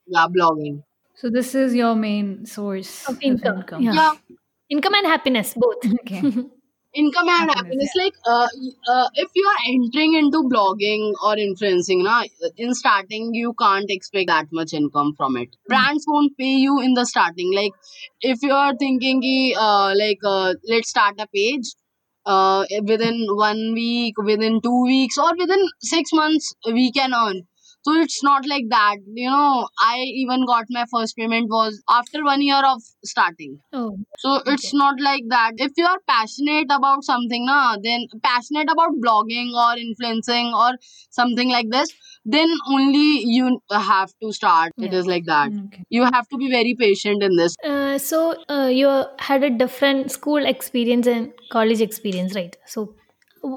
yeah, 0.06 0.26
blogging 0.36 0.82
so 1.14 1.28
this 1.30 1.54
is 1.54 1.74
your 1.74 1.94
main 1.94 2.46
source 2.46 3.08
Of 3.08 3.18
income. 3.22 3.64
Yeah. 3.78 3.92
yeah 3.92 4.14
Income 4.70 4.94
and 4.96 5.06
happiness, 5.06 5.54
both. 5.54 5.84
Okay. 6.02 6.22
income 6.94 7.28
and 7.28 7.50
Happiness, 7.50 7.56
happiness 7.56 7.90
like 7.96 8.14
uh, 8.26 8.48
uh, 8.88 9.08
if 9.14 9.30
you 9.34 9.46
are 9.46 9.62
entering 9.68 10.14
into 10.14 10.42
blogging 10.52 11.12
or 11.22 11.36
influencing 11.38 12.02
na, 12.02 12.24
in 12.56 12.74
starting 12.74 13.34
you 13.34 13.54
can't 13.58 13.90
expect 13.90 14.28
that 14.28 14.46
much 14.52 14.72
income 14.72 15.12
from 15.16 15.36
it. 15.36 15.48
Brands 15.68 16.04
won't 16.08 16.36
pay 16.38 16.56
you 16.66 16.80
in 16.80 16.94
the 16.94 17.04
starting. 17.06 17.52
Like 17.54 17.72
if 18.20 18.42
you 18.42 18.52
are 18.52 18.74
thinking 18.76 19.20
ki, 19.20 19.54
uh, 19.58 19.94
like 19.96 20.18
uh, 20.24 20.54
let's 20.68 20.90
start 20.90 21.14
a 21.18 21.26
page 21.28 21.66
uh, 22.26 22.64
within 22.86 23.26
one 23.30 23.72
week 23.74 24.14
within 24.18 24.60
two 24.60 24.82
weeks 24.84 25.16
or 25.18 25.32
within 25.36 25.64
six 25.80 26.12
months 26.12 26.54
we 26.66 26.90
can 26.92 27.12
earn 27.14 27.42
so 27.82 27.94
it's 28.00 28.22
not 28.22 28.46
like 28.46 28.64
that. 28.70 28.96
You 29.14 29.30
know 29.30 29.68
i 29.80 29.98
even 30.22 30.44
got 30.46 30.66
my 30.70 30.84
first 30.92 31.16
payment 31.16 31.48
was 31.50 31.82
after 31.88 32.24
one 32.24 32.42
year 32.42 32.62
of 32.64 32.82
starting. 33.04 33.60
Oh, 33.72 33.98
so 34.18 34.40
it's 34.46 34.72
not 34.74 35.00
like 35.00 35.24
that. 35.28 35.52
If 35.56 35.72
you 35.76 35.84
are 35.86 35.98
passionate 36.08 36.70
about 36.70 37.04
something 37.04 37.46
na 37.46 37.76
then 37.82 38.06
passionate 38.22 38.70
about 38.70 38.90
blogging 39.04 39.52
or 39.64 39.78
influencing 39.78 40.52
or 40.54 40.70
something 41.10 41.50
like 41.50 41.70
this 41.70 41.90
then 42.24 42.50
only 42.70 43.22
you 43.24 43.58
have 43.70 44.10
to 44.22 44.32
start. 44.32 44.72
It 44.78 44.92
Yeah. 44.92 44.98
is 44.98 45.06
like 45.06 45.24
that. 45.26 45.52
Okay. 45.66 45.84
you 45.88 46.04
have 46.04 46.28
to 46.28 46.36
be 46.36 46.50
very 46.50 46.74
patient 46.80 47.22
in 47.22 47.36
this. 47.36 47.54
Uh, 47.64 47.98
so 47.98 48.20
uh, 48.56 48.66
you 48.78 48.90
had 49.18 49.44
a 49.44 49.50
different 49.50 50.10
school 50.10 50.44
experience 50.54 51.06
and 51.06 51.32
college 51.50 51.80
experience, 51.80 52.34
right? 52.34 52.56
So, 52.66 52.94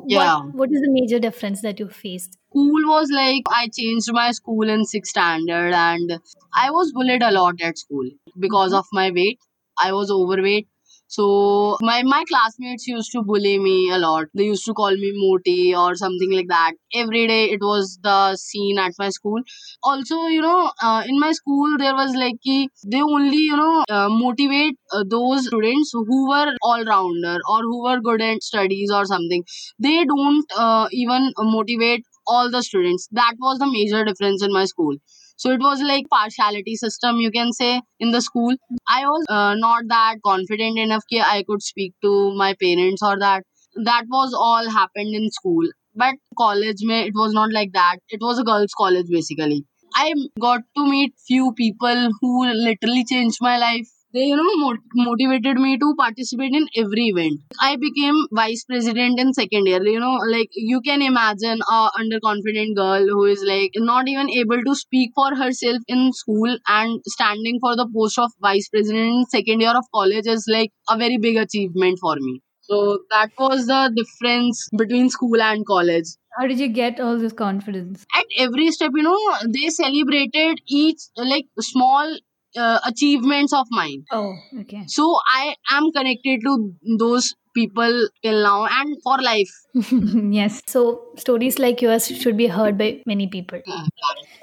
Yeah. 0.07 0.38
what 0.38 0.55
what 0.55 0.69
is 0.71 0.81
the 0.81 0.91
major 0.91 1.19
difference 1.19 1.61
that 1.61 1.79
you 1.79 1.88
faced? 1.89 2.38
school 2.51 2.88
was 2.88 3.09
like 3.11 3.43
I 3.50 3.69
changed 3.77 4.11
my 4.11 4.31
school 4.31 4.69
in 4.69 4.85
sixth 4.85 5.11
standard 5.11 5.73
and 5.73 6.19
I 6.53 6.71
was 6.71 6.91
bullied 6.93 7.23
a 7.23 7.31
lot 7.31 7.61
at 7.61 7.77
school 7.77 8.09
because 8.39 8.71
mm-hmm. 8.71 8.79
of 8.79 8.85
my 8.93 9.11
weight. 9.11 9.39
I 9.81 9.93
was 9.93 10.11
overweight. 10.11 10.67
So 11.15 11.77
my 11.82 12.03
my 12.03 12.24
classmates 12.30 12.88
used 12.88 13.12
to 13.13 13.22
bully 13.30 13.58
me 13.60 13.91
a 13.91 13.98
lot. 14.03 14.27
They 14.34 14.46
used 14.46 14.65
to 14.65 14.74
call 14.74 14.91
me 15.03 15.12
Moti 15.24 15.75
or 15.75 15.96
something 15.96 16.32
like 16.32 16.48
that. 16.48 16.74
Every 16.94 17.27
day 17.27 17.41
it 17.56 17.60
was 17.62 17.98
the 18.01 18.36
scene 18.38 18.80
at 18.80 18.94
my 18.98 19.10
school. 19.10 19.41
Also, 19.84 20.22
you 20.27 20.41
know, 20.41 20.72
uh, 20.82 21.03
in 21.08 21.20
my 21.20 21.32
school 21.34 21.77
there 21.77 21.94
was 21.94 22.15
like 22.15 22.38
they 22.46 23.01
only 23.01 23.38
you 23.38 23.58
know 23.58 23.84
uh, 23.89 24.08
motivate 24.10 24.75
uh, 24.94 25.03
those 25.08 25.48
students 25.48 25.91
who 25.94 26.30
were 26.30 26.53
all 26.62 26.84
rounder 26.86 27.38
or 27.50 27.60
who 27.62 27.84
were 27.84 28.00
good 28.00 28.22
at 28.22 28.41
studies 28.44 28.91
or 28.91 29.06
something. 29.06 29.44
They 29.80 30.06
don't 30.06 30.46
uh, 30.56 30.88
even 30.91 31.32
motivate 31.38 32.06
all 32.27 32.50
the 32.50 32.63
students. 32.63 33.08
That 33.12 33.34
was 33.39 33.60
the 33.60 33.68
major 33.72 34.03
difference 34.06 34.44
in 34.44 34.51
my 34.53 34.65
school. 34.65 34.96
So 35.41 35.51
it 35.51 35.60
was 35.60 35.81
like 35.81 36.05
partiality 36.10 36.75
system 36.75 37.17
you 37.17 37.31
can 37.31 37.51
say 37.53 37.81
in 38.00 38.12
the 38.12 38.21
school. 38.21 38.55
I 38.88 39.01
was 39.05 39.25
uh, 39.29 39.55
not 39.55 39.83
that 39.89 40.17
confident 40.25 40.77
enough 40.79 41.03
that 41.12 41.27
I 41.27 41.43
could 41.43 41.62
speak 41.63 41.93
to 42.03 42.33
my 42.36 42.53
parents 42.62 43.01
or 43.03 43.17
that. 43.19 43.43
That 43.83 44.05
was 44.10 44.33
all 44.33 44.69
happened 44.69 45.15
in 45.15 45.29
school. 45.31 45.67
But 45.95 46.15
college 46.38 46.81
mein, 46.83 47.07
it 47.07 47.13
was 47.15 47.33
not 47.33 47.51
like 47.51 47.71
that. 47.74 47.98
It 48.10 48.19
was 48.21 48.39
a 48.39 48.43
girls' 48.43 48.74
college 48.77 49.07
basically. 49.10 49.65
I 49.95 50.13
got 50.39 50.62
to 50.77 50.86
meet 50.89 51.13
few 51.27 51.53
people 51.53 52.10
who 52.21 52.45
literally 52.53 53.03
changed 53.05 53.39
my 53.41 53.57
life. 53.57 53.88
They, 54.13 54.25
you 54.25 54.36
know, 54.36 54.56
mot- 54.58 54.80
motivated 54.94 55.58
me 55.58 55.77
to 55.77 55.96
participate 55.98 56.53
in 56.53 56.68
every 56.75 57.08
event. 57.08 57.39
I 57.62 57.75
became 57.77 58.15
vice 58.32 58.63
president 58.65 59.20
in 59.20 59.34
second 59.34 59.68
year. 59.68 59.82
You 59.86 60.00
know, 60.00 60.18
like 60.30 60.50
you 60.53 60.82
can 60.82 61.01
imagine 61.01 61.60
a 61.70 61.89
underconfident 62.00 62.75
girl 62.75 63.06
who 63.08 63.24
is 63.25 63.41
like 63.48 63.72
not 63.75 64.08
even 64.10 64.30
able 64.30 64.62
to 64.63 64.75
speak 64.75 65.12
for 65.15 65.36
herself 65.36 65.77
in 65.88 66.12
school 66.13 66.58
and 66.68 67.00
standing 67.08 67.60
for 67.62 67.75
the 67.75 67.88
post 67.96 68.20
of 68.20 68.32
vice 68.41 68.68
president 68.70 69.08
in 69.15 69.25
second 69.27 69.62
year 69.62 69.75
of 69.77 69.86
college 69.94 70.27
is 70.27 70.46
like 70.50 70.72
a 70.89 70.98
very 70.98 71.18
big 71.18 71.38
achievement 71.38 71.98
for 72.01 72.15
me. 72.18 72.41
So 72.62 73.00
that 73.12 73.30
was 73.39 73.65
the 73.68 73.91
difference 73.96 74.68
between 74.77 75.10
school 75.10 75.41
and 75.41 75.65
college 75.65 76.06
How 76.38 76.48
did 76.48 76.60
you 76.60 76.68
get 76.70 77.00
all 77.00 77.18
this 77.18 77.34
confidence? 77.34 78.06
at 78.15 78.25
every 78.38 78.72
step 78.72 78.91
you 78.96 79.03
know 79.03 79.20
they 79.56 79.70
celebrated 79.70 80.60
each 80.68 81.00
like 81.18 81.46
small 81.60 82.18
uh, 82.58 82.79
achievements 82.86 83.53
of 83.53 83.67
mine 83.72 84.03
Oh, 84.12 84.34
okay. 84.62 84.84
so 84.88 85.17
i 85.34 85.55
am 85.72 85.91
connected 85.91 86.41
to 86.46 86.74
those 87.00 87.34
people 87.53 88.08
till 88.24 88.43
now 88.43 88.65
and 88.65 88.96
for 89.03 89.17
life 89.22 89.50
yes. 90.34 90.62
So, 90.67 91.01
stories 91.17 91.58
like 91.58 91.81
yours 91.81 92.05
should 92.08 92.36
be 92.36 92.48
heard 92.48 92.77
by 92.77 93.01
many 93.05 93.27
people. 93.27 93.62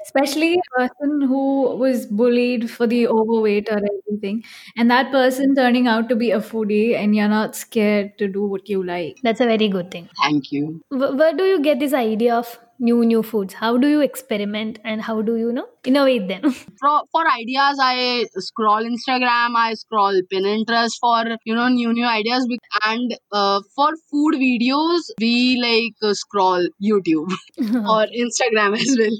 Especially 0.03 0.55
a 0.55 0.79
person 0.79 1.21
who 1.21 1.75
was 1.77 2.05
bullied 2.07 2.69
for 2.69 2.87
the 2.87 3.07
overweight 3.07 3.67
or 3.69 3.77
everything, 3.77 4.43
and 4.77 4.89
that 4.89 5.11
person 5.11 5.55
turning 5.55 5.87
out 5.87 6.09
to 6.09 6.15
be 6.15 6.31
a 6.31 6.39
foodie, 6.39 6.95
and 6.95 7.15
you're 7.15 7.27
not 7.27 7.55
scared 7.55 8.17
to 8.17 8.27
do 8.27 8.43
what 8.45 8.67
you 8.69 8.83
like. 8.83 9.17
That's 9.23 9.41
a 9.41 9.45
very 9.45 9.67
good 9.67 9.91
thing. 9.91 10.09
thank 10.23 10.51
you 10.51 10.81
Wh- 10.89 11.15
where 11.21 11.33
do 11.33 11.43
you 11.43 11.59
get 11.61 11.79
this 11.79 11.93
idea 11.93 12.35
of 12.35 12.57
new 12.79 13.03
new 13.05 13.21
foods? 13.23 13.53
How 13.53 13.77
do 13.77 13.87
you 13.87 14.01
experiment 14.01 14.79
and 14.83 15.01
how 15.01 15.21
do 15.21 15.35
you, 15.37 15.51
know 15.51 15.67
innovate 15.85 16.27
them? 16.27 16.41
for, 16.81 17.01
for 17.11 17.23
ideas 17.31 17.77
i 17.81 18.25
scroll 18.47 18.83
instagram 18.89 19.55
i 19.55 19.73
scroll 19.73 20.19
pinterest 20.33 20.97
for 20.99 21.23
you 21.45 21.55
know 21.55 21.67
new 21.69 21.93
new 21.93 22.05
ideas 22.05 22.47
and 22.85 23.15
uh, 23.31 23.59
for 23.75 23.89
food 24.11 24.35
videos 24.35 25.01
we 25.19 25.33
like 25.65 26.09
uh, 26.09 26.13
scroll 26.13 26.67
youtube 26.91 27.31
or 27.95 28.05
instagram 28.25 28.77
as 28.79 28.97
well 28.99 29.17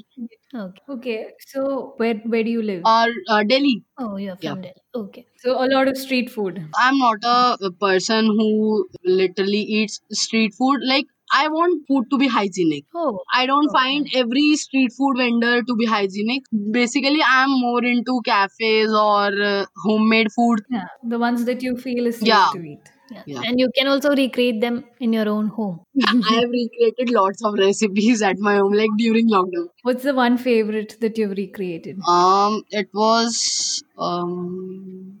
okay. 0.54 0.82
Okay, 0.90 1.26
so 1.46 1.94
where 1.96 2.14
where 2.26 2.42
do 2.44 2.50
you 2.50 2.62
live? 2.62 2.82
or 2.84 3.08
uh, 3.28 3.42
delhi 3.44 3.82
Oh, 3.98 4.16
you're 4.16 4.36
Yeah. 4.40 4.52
from 4.52 4.62
Delhi. 4.62 4.82
Okay. 4.94 5.26
so 5.42 5.52
a 5.64 5.66
lot 5.72 5.88
of 5.88 5.96
street 5.96 6.30
food. 6.30 6.58
I'm 6.82 6.98
not 6.98 7.18
a, 7.24 7.56
a 7.68 7.70
person 7.70 8.26
who 8.38 8.88
literally 9.04 9.60
eats 9.78 10.00
street 10.12 10.54
food. 10.58 10.80
Like, 10.92 11.04
I 11.32 11.48
want 11.48 11.86
food 11.88 12.06
to 12.10 12.18
be 12.18 12.28
hygienic. 12.28 12.84
Oh, 12.94 13.20
I 13.32 13.46
don't 13.46 13.68
Okay. 13.70 13.78
find 13.80 14.08
every 14.14 14.56
street 14.56 14.92
food 14.96 15.16
vendor 15.18 15.62
to 15.62 15.74
be 15.76 15.86
hygienic. 15.86 16.44
Basically, 16.78 17.20
I'm 17.26 17.50
more 17.60 17.84
into 17.84 18.20
cafes 18.24 18.92
or 18.92 19.26
uh, 19.50 19.66
homemade 19.84 20.32
food. 20.32 20.60
Yeah, 20.70 20.86
the 21.02 21.18
ones 21.18 21.44
that 21.46 21.62
you 21.62 21.76
feel 21.76 22.06
is 22.06 22.18
safe 22.18 22.28
Yeah. 22.28 22.48
to 22.54 22.62
eat. 22.72 22.90
yeah. 23.14 23.22
Yeah. 23.26 23.42
And 23.46 23.58
you 23.60 23.68
can 23.76 23.88
also 23.92 24.10
recreate 24.18 24.60
them 24.64 24.84
in 25.00 25.12
your 25.12 25.28
own 25.28 25.48
home. 25.54 25.80
I 26.08 26.34
have 26.34 26.50
recreated 26.50 27.10
lots 27.10 27.44
of 27.44 27.54
recipes 27.62 28.22
at 28.22 28.38
my 28.38 28.56
home, 28.58 28.72
like 28.72 28.90
during 28.98 29.28
lockdown. 29.30 29.66
What's 29.82 30.04
the 30.04 30.14
one 30.14 30.38
favorite 30.38 30.96
that 31.00 31.18
you've 31.18 31.36
recreated? 31.42 31.98
Um, 32.06 32.62
it 32.70 32.88
was 32.94 33.82
um. 33.98 35.19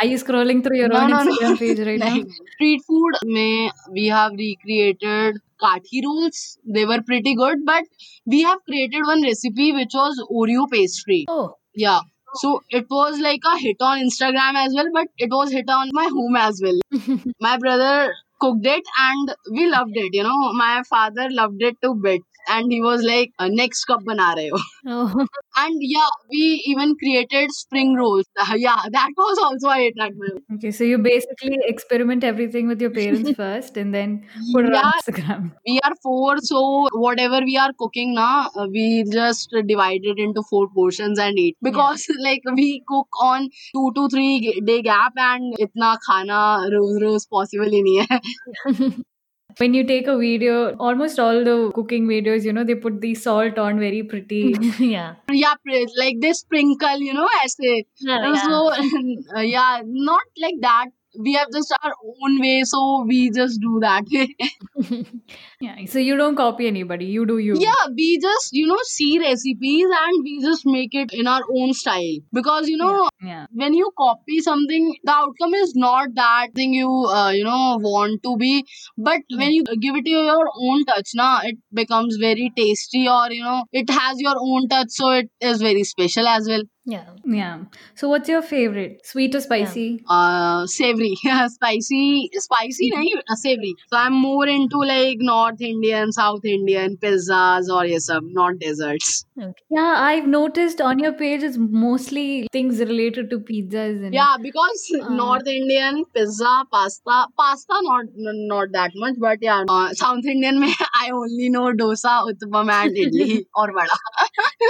Are 0.00 0.06
you 0.06 0.16
scrolling 0.16 0.62
through 0.64 0.78
your 0.78 0.88
No, 0.88 1.00
own 1.00 1.10
no, 1.10 1.22
no. 1.22 1.56
Page 1.56 1.80
right 1.80 1.98
now? 1.98 2.20
Street 2.54 2.80
food 2.86 3.14
may 3.24 3.70
we 3.92 4.06
have 4.06 4.32
recreated 4.32 5.36
kathi 5.62 6.00
rolls 6.04 6.58
they 6.76 6.84
were 6.84 7.00
pretty 7.02 7.34
good 7.34 7.58
but 7.64 7.84
we 8.26 8.42
have 8.42 8.58
created 8.64 9.02
one 9.06 9.22
recipe 9.22 9.72
which 9.72 9.92
was 9.94 10.22
oreo 10.30 10.66
pastry 10.70 11.24
Oh, 11.28 11.54
yeah 11.74 12.00
so 12.34 12.60
it 12.70 12.86
was 12.90 13.18
like 13.20 13.40
a 13.52 13.58
hit 13.58 13.76
on 13.80 13.98
instagram 14.06 14.54
as 14.64 14.74
well 14.74 14.90
but 14.92 15.08
it 15.18 15.30
was 15.30 15.50
hit 15.52 15.70
on 15.70 15.88
my 15.92 16.04
home 16.16 16.36
as 16.36 16.60
well 16.62 16.78
my 17.40 17.56
brother 17.56 18.12
cooked 18.40 18.66
it 18.66 18.84
and 18.98 19.34
we 19.52 19.68
loved 19.68 19.96
it 19.96 20.14
you 20.14 20.22
know. 20.22 20.52
My 20.52 20.82
father 20.88 21.28
loved 21.30 21.62
it 21.62 21.76
to 21.82 21.94
bit 21.94 22.22
and 22.48 22.72
he 22.72 22.80
was 22.80 23.02
like 23.02 23.32
"Uh, 23.38 23.48
next 23.48 23.84
cup 23.90 24.04
bana 24.08 24.28
rahe 24.38 24.50
ho. 24.54 24.60
Oh. 24.96 25.26
and 25.60 25.80
yeah 25.92 26.10
we 26.30 26.42
even 26.72 26.94
created 27.02 27.52
spring 27.52 27.94
rolls. 28.00 28.26
Yeah 28.64 28.82
that 28.96 29.10
was 29.16 29.38
also 29.46 29.68
a 29.68 29.76
hit 29.76 29.94
at 30.00 30.12
Okay, 30.54 30.70
so 30.70 30.84
you 30.84 30.98
basically 30.98 31.58
experiment 31.72 32.24
everything 32.24 32.68
with 32.68 32.80
your 32.80 32.90
parents 32.90 33.30
first 33.40 33.76
and 33.76 33.94
then 33.94 34.14
put 34.52 34.66
it 34.66 34.74
on 34.74 34.92
Instagram. 35.00 35.50
we 35.66 35.80
are 35.84 35.92
four 36.02 36.36
so 36.38 36.88
whatever 36.92 37.40
we 37.40 37.56
are 37.56 37.72
cooking 37.78 38.14
now 38.14 38.50
uh, 38.56 38.66
we 38.70 39.04
just 39.12 39.54
divide 39.66 40.08
it 40.14 40.18
into 40.18 40.42
four 40.50 40.68
portions 40.74 41.18
and 41.18 41.38
eat. 41.38 41.56
Because 41.62 42.06
like 42.22 42.42
we 42.54 42.82
cook 42.88 43.08
on 43.20 43.48
two 43.74 43.90
to 43.96 44.08
three 44.08 44.60
day 44.64 44.82
gap 44.82 45.12
and 45.16 45.54
itna 45.66 45.96
khana 46.08 46.70
rose 46.76 47.02
rose 47.02 47.26
possible 47.26 47.76
nahi 47.76 47.96
hai 48.12 48.20
When 49.58 49.72
you 49.72 49.84
take 49.84 50.06
a 50.06 50.18
video, 50.18 50.74
almost 50.76 51.18
all 51.18 51.42
the 51.42 51.70
cooking 51.74 52.06
videos, 52.06 52.44
you 52.44 52.52
know, 52.52 52.62
they 52.62 52.74
put 52.74 53.00
the 53.00 53.14
salt 53.14 53.56
on 53.58 53.78
very 53.78 54.02
pretty. 54.02 54.54
yeah. 54.78 55.14
yeah 55.32 55.54
like 55.96 56.16
they 56.20 56.32
sprinkle 56.34 56.98
you 56.98 57.14
know 57.14 57.28
aise 57.42 57.56
Yeah, 57.60 57.86
yeah. 58.00 58.42
so 58.42 58.72
uh, 59.34 59.40
yeah 59.40 59.80
not 59.84 60.22
like 60.38 60.56
that 60.60 60.88
we 61.18 61.32
have 61.34 61.48
just 61.52 61.72
our 61.82 61.92
own 62.22 62.38
way 62.40 62.62
so 62.64 63.04
we 63.08 63.30
just 63.30 63.60
do 63.60 63.78
that 63.80 64.04
Yeah, 65.58 65.76
so 65.86 65.98
you 65.98 66.16
don't 66.18 66.36
copy 66.36 66.66
anybody, 66.66 67.06
you 67.06 67.24
do 67.24 67.38
you. 67.38 67.54
yeah 67.58 67.84
we 67.98 68.18
just 68.24 68.50
you 68.52 68.66
know 68.66 68.78
see 68.88 69.18
recipes 69.18 69.86
and 70.00 70.22
we 70.24 70.32
just 70.42 70.66
make 70.66 70.94
it 71.02 71.14
in 71.14 71.26
our 71.26 71.40
own 71.60 71.72
style 71.72 72.18
because 72.40 72.68
you 72.68 72.76
know 72.76 73.08
Yeah. 73.28 73.46
when 73.62 73.72
you 73.78 73.90
copy 74.00 74.40
something 74.48 74.90
the 75.02 75.12
outcome 75.12 75.54
is 75.60 75.72
not 75.74 76.08
that 76.20 76.52
thing 76.60 76.74
you 76.74 76.90
uh, 77.20 77.30
you 77.38 77.44
know 77.44 77.78
want 77.88 78.22
to 78.28 78.36
be 78.44 78.52
but 78.98 79.22
when 79.42 79.52
you 79.58 79.64
give 79.86 79.96
it 80.02 80.06
your 80.14 80.44
own 80.68 80.84
touch 80.92 81.12
na 81.22 81.30
it 81.52 81.56
becomes 81.82 82.16
very 82.26 82.50
tasty 82.60 83.08
or 83.08 83.24
you 83.38 83.42
know 83.48 83.64
it 83.72 83.88
has 84.00 84.20
your 84.28 84.36
own 84.38 84.68
touch 84.68 84.88
so 85.00 85.10
it 85.22 85.30
is 85.40 85.62
very 85.70 85.84
special 85.96 86.28
as 86.38 86.46
well 86.54 86.66
Yeah. 86.90 87.06
Yeah. 87.36 87.54
So, 88.00 88.08
what's 88.10 88.28
your 88.32 88.40
favorite? 88.48 88.98
Sweet 89.06 89.32
or 89.36 89.40
spicy? 89.44 89.86
uh 90.16 90.66
savory 90.74 91.08
spicy 91.54 92.30
spicy 92.44 92.90
nahi, 92.94 93.08
uh, 93.32 93.34
savory 93.40 93.72
so 93.92 93.96
i'm 94.02 94.18
more 94.26 94.46
into 94.52 94.82
like 94.90 95.24
north 95.46 95.60
indian 95.60 96.12
south 96.12 96.44
indian 96.44 96.96
pizzas 97.04 97.68
or 97.78 97.86
yes 97.86 98.08
not 98.40 98.58
desserts 98.58 99.24
Okay. 99.38 99.62
Yeah, 99.68 99.96
I've 99.98 100.26
noticed 100.26 100.80
on 100.80 100.98
your 100.98 101.12
page 101.12 101.42
it's 101.42 101.58
mostly 101.58 102.48
things 102.52 102.78
related 102.80 103.28
to 103.30 103.38
pizzas 103.40 104.04
and 104.04 104.14
yeah 104.14 104.36
because 104.42 104.84
Uh. 105.00 105.10
north 105.18 105.50
indian 105.54 106.04
pizza 106.14 106.54
pasta 106.76 107.18
pasta 107.42 107.80
not 107.88 108.06
not 108.54 108.72
that 108.78 108.92
much 108.94 109.16
but 109.26 109.38
yeah 109.48 109.64
uh, 109.68 109.92
south 109.92 110.24
indian 110.34 110.60
mein 110.60 110.74
i 111.02 111.10
only 111.10 111.50
know 111.56 111.66
dosa 111.82 112.14
uttapam 112.32 112.72
and 112.78 113.02
idli 113.04 113.40
or 113.62 113.68
vada 113.80 113.98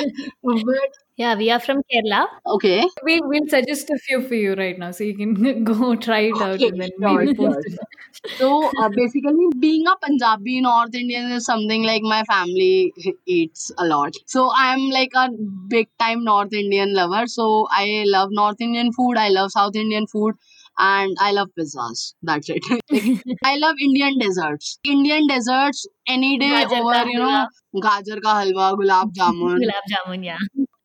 but 0.70 1.00
Yeah, 1.16 1.34
we 1.34 1.50
are 1.50 1.60
from 1.60 1.78
Kerala. 1.90 2.26
okay 2.46 2.84
we'll, 3.02 3.26
we'll 3.28 3.48
suggest 3.48 3.90
a 3.90 3.98
few 3.98 4.20
for 4.20 4.34
you 4.34 4.54
right 4.54 4.78
now 4.78 4.90
so 4.90 5.04
you 5.04 5.16
can 5.16 5.64
go 5.70 5.94
try 5.96 6.20
it 6.30 6.40
out 6.40 6.56
Okay, 6.56 6.68
and 6.68 6.80
then 6.80 6.90
sure, 7.00 7.24
maybe 7.24 7.34
sure. 7.36 7.62
So 8.38 8.70
uh, 8.80 8.88
basically, 8.88 9.46
being 9.58 9.86
a 9.86 9.94
Punjabi 10.04 10.60
North 10.60 10.94
Indian 10.94 11.30
is 11.32 11.44
something 11.44 11.82
like 11.84 12.02
my 12.02 12.22
family 12.24 12.92
eats 13.26 13.70
a 13.78 13.86
lot. 13.86 14.12
So 14.26 14.50
I'm 14.54 14.88
like 14.90 15.12
a 15.14 15.28
big 15.68 15.88
time 15.98 16.24
North 16.24 16.52
Indian 16.52 16.94
lover. 16.94 17.26
So 17.26 17.66
I 17.70 18.04
love 18.06 18.30
North 18.32 18.60
Indian 18.60 18.92
food. 18.92 19.16
I 19.16 19.28
love 19.28 19.50
South 19.52 19.76
Indian 19.76 20.06
food. 20.06 20.34
And 20.78 21.16
I 21.20 21.32
love 21.32 21.48
pizzas. 21.58 22.14
That's 22.22 22.50
it. 22.50 22.62
I 23.44 23.56
love 23.56 23.76
Indian 23.80 24.18
desserts. 24.18 24.78
Indian 24.84 25.26
desserts 25.26 25.86
any 26.06 26.38
day 26.38 26.64
Gajar 26.64 26.80
over, 26.80 27.08
you 27.08 27.18
know, 27.18 27.46
gajar 27.76 28.20
ka 28.22 28.34
halwa, 28.42 28.74
gulab 28.76 29.14
jamun, 29.14 29.56
Gulab 29.62 29.86
jamun, 29.94 30.24
yeah. 30.24 30.36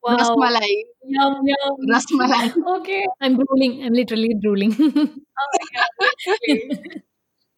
Wow. 0.04 0.18
rasmalai, 0.18 0.74
Yum, 1.06 1.34
yum. 1.46 1.76
rasmalai. 1.94 2.54
Okay. 2.78 3.06
I'm 3.22 3.36
drooling. 3.38 3.84
I'm 3.84 3.94
literally 3.94 4.34
drooling. 4.42 4.74
Oh 4.80 5.48
my 5.58 5.66
God, 5.76 5.92
literally. 6.02 6.72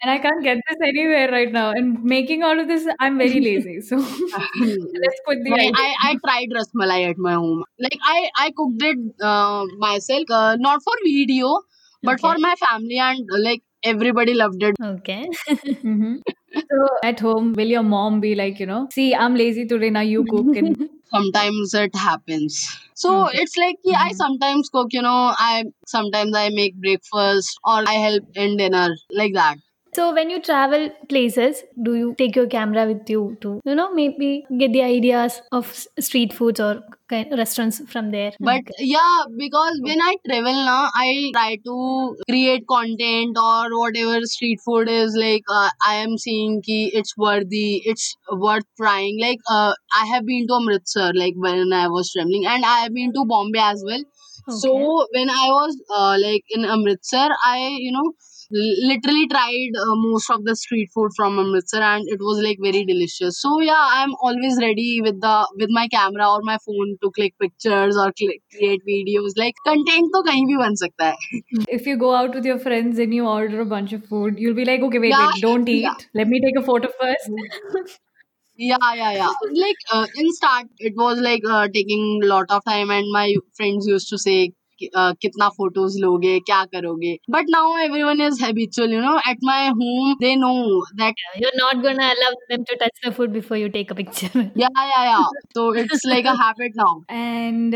and 0.01 0.11
I 0.11 0.17
can't 0.19 0.43
get 0.43 0.57
this 0.69 0.77
anywhere 0.85 1.31
right 1.31 1.51
now. 1.51 1.71
And 1.71 2.03
making 2.03 2.43
all 2.43 2.59
of 2.59 2.67
this, 2.67 2.87
I'm 2.99 3.17
very 3.17 3.39
lazy. 3.39 3.79
So 3.81 3.97
let's 3.97 5.19
put 5.25 5.37
the 5.43 5.49
But. 5.49 5.59
I, 5.85 5.95
I 6.09 6.15
tried 6.25 6.49
rasmalai 6.59 7.09
at 7.09 7.17
my 7.17 7.33
home. 7.33 7.63
Like 7.79 7.99
I, 8.03 8.29
I 8.35 8.51
cooked 8.55 8.81
it 8.83 8.97
uh, 9.21 9.65
myself, 9.77 10.25
uh, 10.29 10.55
not 10.59 10.81
for 10.83 10.93
video, 11.05 11.61
but 12.03 12.19
for 12.19 12.35
my 12.39 12.55
family, 12.55 12.97
and 12.99 13.21
uh, 13.31 13.39
like 13.39 13.63
everybody 13.83 14.33
loved 14.33 14.63
it. 14.63 14.75
okay. 14.83 15.27
Mhm. 15.83 16.21
So 16.71 16.87
at 17.03 17.19
home, 17.19 17.53
will 17.53 17.67
your 17.67 17.83
mom 17.83 18.19
be 18.21 18.35
like, 18.35 18.59
you 18.59 18.65
know, 18.65 18.87
see, 18.91 19.13
I'm 19.15 19.35
lazy 19.35 19.65
today, 19.65 19.89
now 19.89 20.01
you 20.01 20.25
cook 20.25 20.55
and 20.55 20.75
Sometimes 21.13 21.73
it 21.73 21.95
happens. 21.95 22.55
So 22.95 23.27
Okay. 23.27 23.39
it's 23.41 23.55
like 23.57 23.75
yeah, 23.83 23.97
I 23.99 24.11
sometimes 24.13 24.69
cook. 24.73 24.87
You 24.91 25.01
know, 25.01 25.33
I 25.37 25.63
sometimes 25.85 26.35
I 26.35 26.49
make 26.49 26.75
breakfast 26.75 27.59
or 27.65 27.83
I 27.87 27.93
help 27.93 28.23
in 28.35 28.57
dinner 28.57 28.89
like 29.11 29.33
that. 29.33 29.57
So 29.95 30.13
when 30.13 30.29
you 30.31 30.41
travel 30.41 30.89
places, 31.07 31.63
do 31.83 31.93
you 31.95 32.15
take 32.17 32.35
your 32.35 32.47
camera 32.47 32.85
with 32.87 33.07
you 33.09 33.37
to, 33.41 33.61
you 33.63 33.75
know, 33.75 33.93
maybe 33.93 34.45
get 34.57 34.73
the 34.73 34.81
ideas 34.81 35.41
of 35.51 35.67
street 35.99 36.33
foods 36.33 36.59
or 36.59 36.81
restaurants 37.11 37.79
from 37.91 38.09
there? 38.11 38.31
But 38.39 38.61
Okay. 38.61 38.85
yeah, 38.91 39.23
because 39.37 39.79
when 39.83 40.01
I 40.01 40.15
travel 40.27 40.53
now, 40.65 40.89
I 40.95 41.29
try 41.35 41.57
to 41.65 42.17
create 42.29 42.65
content 42.67 43.37
or 43.37 43.77
whatever 43.79 44.19
street 44.25 44.59
food 44.65 44.89
is 44.89 45.15
like. 45.15 45.43
Uh, 45.47 45.69
I 45.85 45.95
am 46.07 46.17
seeing 46.17 46.61
ki 46.63 46.91
it's 46.93 47.15
worthy, 47.15 47.81
it's 47.85 48.15
worth 48.31 48.65
trying. 48.81 49.19
Like 49.21 49.39
uh, 49.49 49.73
I 50.01 50.05
have 50.13 50.25
been 50.25 50.47
to 50.47 50.55
Amritsar 50.55 51.11
like 51.13 51.35
when 51.37 51.71
I 51.71 51.87
was 51.87 52.11
traveling, 52.11 52.47
and 52.47 52.65
I 52.65 52.79
have 52.85 52.93
been 52.93 53.13
to 53.13 53.25
Bombay 53.25 53.59
as 53.59 53.83
well. 53.85 54.03
So 54.49 54.73
when 55.13 55.29
I 55.29 55.47
was 55.59 55.77
uh, 55.95 56.17
like 56.19 56.43
in 56.49 56.65
Amritsar, 56.65 57.29
I 57.45 57.77
you 57.79 57.91
know 57.91 58.13
literally 58.53 59.27
tried 59.27 59.71
uh, 59.79 59.95
most 59.95 60.29
of 60.29 60.43
the 60.45 60.55
street 60.55 60.89
food 60.93 61.11
from 61.15 61.39
Amritsar 61.39 61.81
and 61.81 62.07
it 62.07 62.19
was 62.19 62.41
like 62.43 62.57
very 62.61 62.83
delicious. 62.85 63.41
So 63.41 63.59
yeah, 63.61 63.87
I'm 63.99 64.13
always 64.21 64.57
ready 64.61 65.01
with 65.01 65.19
the 65.21 65.47
with 65.57 65.69
my 65.71 65.87
camera 65.87 66.29
or 66.31 66.41
my 66.43 66.57
phone 66.65 66.95
to 67.01 67.11
click 67.11 67.33
pictures 67.39 67.97
or 67.97 68.11
click, 68.13 68.41
create 68.55 68.81
videos. 68.87 69.31
Like 69.35 69.55
content 69.65 70.11
to 70.15 70.23
kahin 70.29 70.47
bhi 70.51 70.59
ban 70.63 70.75
sakta 70.75 71.11
hai. 71.11 71.41
if 71.79 71.87
you 71.87 71.97
go 71.97 72.13
out 72.15 72.35
with 72.35 72.45
your 72.45 72.59
friends 72.59 72.99
and 72.99 73.13
you 73.13 73.27
order 73.27 73.61
a 73.61 73.65
bunch 73.65 73.93
of 73.93 74.05
food, 74.05 74.39
you'll 74.39 74.59
be 74.61 74.65
like, 74.65 74.81
okay, 74.81 74.99
wait, 74.99 75.09
yeah, 75.17 75.27
wait 75.33 75.41
don't 75.41 75.69
eat. 75.69 75.83
Yeah. 75.89 75.95
Let 76.13 76.27
me 76.27 76.41
take 76.47 76.63
a 76.63 76.65
photo 76.71 76.89
first. 77.01 77.99
yeah 78.55 78.77
yeah 78.95 79.11
yeah 79.11 79.31
like 79.53 79.75
uh, 79.91 80.05
in 80.15 80.31
start 80.31 80.67
it 80.77 80.93
was 80.95 81.19
like 81.19 81.41
uh, 81.49 81.67
taking 81.73 82.19
a 82.23 82.27
lot 82.27 82.45
of 82.49 82.63
time 82.65 82.91
and 82.91 83.11
my 83.11 83.33
friends 83.55 83.87
used 83.87 84.07
to 84.09 84.17
say 84.17 84.51
कितना 84.95 85.49
photos 85.49 85.97
लोगे 86.01 86.39
क्या 86.39 86.63
करोगे? 86.73 87.15
But 87.29 87.45
now 87.49 87.77
everyone 87.77 88.21
is 88.21 88.43
habitual 88.43 88.93
you 88.93 89.01
know 89.01 89.17
at 89.29 89.43
my 89.43 89.67
home 89.81 90.13
they 90.21 90.35
know 90.35 90.53
that 90.95 91.15
you're 91.43 91.51
not 91.55 91.83
gonna 91.83 92.09
allow 92.09 92.31
them 92.49 92.63
to 92.63 92.75
touch 92.81 93.05
the 93.05 93.13
food 93.13 93.29
before 93.33 93.57
you 93.57 93.69
take 93.77 93.91
a 93.91 93.95
picture 93.95 94.49
yeah 94.57 94.69
yeah 94.87 95.03
yeah 95.05 95.21
so 95.57 95.73
it's 95.75 96.05
like 96.07 96.27
a 96.27 96.33
habit 96.41 96.77
now 96.77 97.01
and 97.11 97.75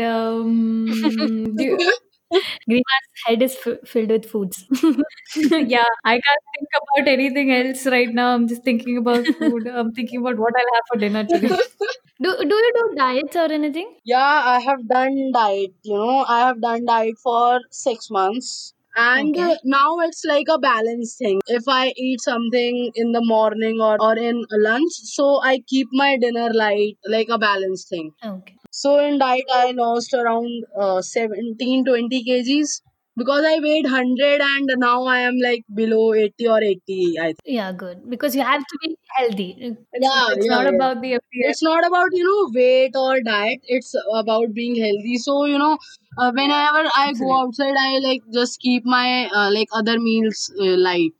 Grima's 2.68 3.08
head 3.26 3.42
is 3.42 3.56
f- 3.66 3.78
filled 3.88 4.10
with 4.10 4.26
foods. 4.30 4.64
yeah, 5.36 5.84
I 6.04 6.14
can't 6.14 6.44
think 6.54 6.68
about 6.80 7.08
anything 7.08 7.52
else 7.52 7.86
right 7.86 8.08
now. 8.12 8.34
I'm 8.34 8.48
just 8.48 8.64
thinking 8.64 8.98
about 8.98 9.30
food. 9.38 9.66
I'm 9.68 9.92
thinking 9.92 10.20
about 10.20 10.38
what 10.38 10.54
I'll 10.56 10.74
have 10.74 10.84
for 10.92 10.98
dinner 10.98 11.24
today. 11.24 11.48
do 12.22 12.30
do 12.50 12.54
you 12.64 12.72
do 12.78 12.84
diets 12.96 13.36
or 13.36 13.50
anything? 13.52 13.94
Yeah, 14.04 14.42
I 14.54 14.60
have 14.60 14.86
done 14.88 15.30
diet. 15.32 15.72
You 15.82 15.94
know, 15.94 16.24
I 16.28 16.40
have 16.40 16.60
done 16.60 16.84
diet 16.86 17.16
for 17.22 17.60
six 17.70 18.10
months. 18.10 18.74
And 18.96 19.36
Okay. 19.36 19.56
now 19.64 19.98
it's 20.00 20.24
like 20.24 20.46
a 20.50 20.58
balance 20.58 21.16
thing. 21.16 21.40
If 21.46 21.64
I 21.68 21.92
eat 21.96 22.20
something 22.20 22.90
in 22.94 23.12
the 23.12 23.20
morning 23.24 23.80
or, 23.80 23.96
or 24.00 24.16
in 24.18 24.44
lunch, 24.50 24.92
so 25.16 25.40
I 25.42 25.60
keep 25.66 25.88
my 25.92 26.16
dinner 26.18 26.50
light, 26.52 26.98
like 27.06 27.28
a 27.30 27.38
balance 27.38 27.86
thing. 27.88 28.12
Okay. 28.24 28.57
So 28.82 28.98
in 29.04 29.18
diet, 29.18 29.44
I 29.52 29.72
lost 29.72 30.14
around 30.14 30.64
uh, 30.78 31.00
17 31.02 31.84
20 31.84 32.24
kgs 32.28 32.80
because 33.16 33.44
I 33.52 33.58
weighed 33.60 33.84
100 33.84 34.40
and 34.40 34.70
now 34.76 35.04
I 35.04 35.20
am 35.20 35.38
like 35.46 35.64
below 35.74 36.14
80 36.14 36.48
or 36.48 36.62
80, 36.62 37.18
I 37.18 37.26
think. 37.26 37.38
Yeah, 37.44 37.72
good. 37.72 38.08
Because 38.08 38.36
you 38.36 38.42
have 38.42 38.60
to 38.72 38.78
be 38.82 38.96
healthy. 39.16 39.48
It's, 39.60 39.78
Yeah, 40.06 40.26
it's 40.34 40.46
yeah, 40.46 40.54
not 40.54 40.64
yeah. 40.64 40.76
about 40.76 41.00
the 41.02 41.12
appearance. 41.14 41.50
it's 41.52 41.62
not 41.62 41.86
about 41.86 42.08
you 42.12 42.24
know 42.28 42.50
weight 42.58 42.94
or 42.94 43.20
diet 43.28 43.60
it's 43.76 43.94
about 44.22 44.52
being 44.54 44.76
healthy 44.82 45.16
so 45.18 45.44
you 45.46 45.58
know 45.62 45.78
uh, 46.18 46.30
whenever 46.38 46.82
i 47.02 47.12
go 47.20 47.30
outside 47.38 47.78
i 47.84 47.98
like 48.06 48.22
just 48.38 48.60
keep 48.60 48.84
my 48.84 49.28
uh, 49.40 49.50
like 49.56 49.68
other 49.80 49.98
meals 50.08 50.42
uh, 50.60 50.76
light 50.88 51.12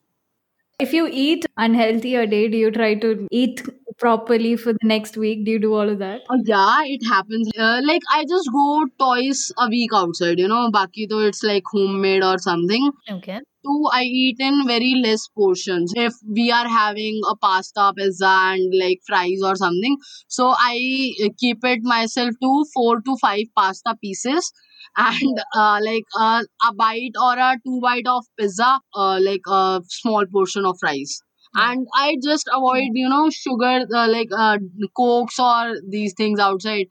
If 0.80 0.92
you 0.96 1.08
eat 1.10 1.44
unhealthy 1.56 2.14
a 2.16 2.26
day, 2.26 2.48
do 2.48 2.56
you 2.56 2.70
try 2.70 2.94
to 3.02 3.26
eat 3.30 3.62
properly 3.98 4.56
for 4.56 4.72
the 4.72 4.78
next 4.84 5.16
week? 5.16 5.44
Do 5.44 5.50
you 5.52 5.58
do 5.58 5.74
all 5.74 5.88
of 5.88 5.98
that? 5.98 6.22
uh, 6.30 6.36
yeah 6.44 6.82
it 6.84 7.04
happens 7.08 7.50
uh, 7.58 7.80
like 7.84 8.02
i 8.14 8.24
just 8.32 8.48
go 8.52 8.86
twice 8.98 9.50
a 9.58 9.68
week 9.68 9.90
outside 9.94 10.38
you 10.38 10.48
know 10.48 10.70
baki 10.76 11.06
though 11.08 11.24
it's 11.30 11.42
like 11.42 11.62
homemade 11.72 12.22
or 12.22 12.38
something 12.38 12.90
Okay. 13.10 13.40
two 13.66 13.78
i 13.92 14.02
eat 14.02 14.36
in 14.48 14.58
very 14.66 14.94
less 15.04 15.26
portions 15.42 15.92
if 15.96 16.12
we 16.38 16.50
are 16.58 16.68
having 16.68 17.20
a 17.32 17.36
pasta 17.46 17.92
pizza 17.96 18.32
and 18.52 18.74
like 18.82 19.00
fries 19.06 19.42
or 19.50 19.54
something 19.56 19.96
so 20.28 20.48
i 20.70 20.76
uh, 21.24 21.28
keep 21.38 21.64
it 21.64 21.80
myself 21.82 22.30
to 22.42 22.52
four 22.74 23.00
to 23.00 23.16
five 23.22 23.46
pasta 23.56 23.96
pieces 24.02 24.52
and 24.96 25.40
uh, 25.54 25.78
like 25.82 26.04
uh, 26.18 26.42
a 26.68 26.74
bite 26.74 27.18
or 27.28 27.34
a 27.38 27.56
two 27.64 27.80
bite 27.82 28.06
of 28.06 28.24
pizza 28.38 28.70
uh, 28.94 29.18
like 29.30 29.46
a 29.60 29.80
small 29.88 30.24
portion 30.38 30.64
of 30.64 30.76
fries 30.80 31.20
and 31.54 31.86
i 31.96 32.16
just 32.22 32.48
avoid 32.54 32.90
you 33.02 33.08
know 33.08 33.30
sugar 33.30 33.74
uh, 34.00 34.08
like 34.08 34.28
uh, 34.36 34.58
cokes 34.96 35.38
or 35.38 35.74
these 35.96 36.14
things 36.14 36.38
outside 36.38 36.86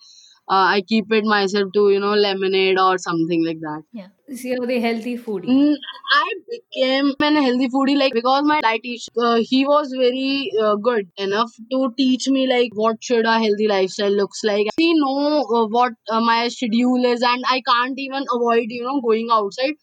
uh, 0.50 0.66
i 0.76 0.82
keep 0.88 1.12
it 1.12 1.24
myself 1.26 1.72
to 1.74 1.90
you 1.92 2.00
know 2.00 2.14
lemonade 2.28 2.80
or 2.80 2.98
something 2.98 3.46
like 3.46 3.60
that 3.70 3.84
yeah 4.02 4.10
So 4.38 4.48
you're 4.50 4.66
the 4.70 4.78
healthy 4.84 5.12
foodie. 5.26 5.52
Mm, 5.52 5.76
I 6.16 6.34
became 6.54 7.08
an 7.28 7.36
healthy 7.44 7.68
foodie 7.76 7.96
like 8.00 8.14
because 8.18 8.44
my 8.50 8.58
diet 8.66 8.82
teacher 8.88 9.12
uh, 9.28 9.38
he 9.52 9.60
was 9.70 9.94
very 10.02 10.52
uh, 10.64 10.76
good 10.88 11.08
enough 11.26 11.54
to 11.74 11.80
teach 12.02 12.28
me 12.36 12.44
like 12.52 12.76
what 12.82 12.98
should 13.10 13.30
a 13.34 13.38
healthy 13.46 13.68
lifestyle 13.72 14.16
looks 14.22 14.44
like. 14.52 14.68
He 14.84 14.90
know 15.00 15.46
uh, 15.60 15.66
what 15.78 15.94
uh, 16.18 16.22
my 16.30 16.38
schedule 16.58 17.06
is 17.14 17.22
and 17.32 17.50
I 17.56 17.62
can't 17.72 18.04
even 18.08 18.26
avoid 18.38 18.76
you 18.80 18.84
know 18.90 19.00
going 19.10 19.30
outside. 19.40 19.76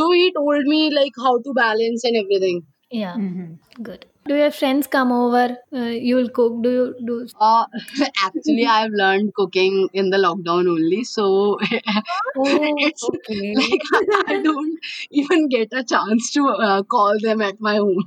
So 0.00 0.10
he 0.12 0.32
told 0.40 0.72
me 0.74 0.82
like 1.00 1.22
how 1.28 1.34
to 1.48 1.52
balance 1.62 2.04
and 2.12 2.22
everything. 2.24 2.62
Yeah. 2.90 3.16
Mhm. 3.16 3.58
Good. 3.90 4.06
Do 4.26 4.36
your 4.36 4.50
friends 4.52 4.86
come 4.86 5.10
over? 5.10 5.58
Uh, 5.72 5.94
you'll 6.08 6.28
cook. 6.28 6.62
Do 6.62 6.70
you 6.70 7.06
do? 7.06 7.26
Uh, 7.40 7.66
actually, 8.24 8.66
I've 8.66 8.92
learned 8.92 9.34
cooking 9.34 9.88
in 9.92 10.10
the 10.10 10.16
lockdown 10.16 10.68
only, 10.68 11.02
so 11.04 11.58
it's 12.36 13.02
okay. 13.04 13.54
like 13.56 13.82
I 14.28 14.40
don't 14.42 14.78
even 15.10 15.48
get 15.48 15.72
a 15.72 15.82
chance 15.82 16.30
to 16.32 16.48
uh, 16.48 16.82
call 16.84 17.18
them 17.20 17.42
at 17.42 17.60
my 17.60 17.76
home 17.76 18.04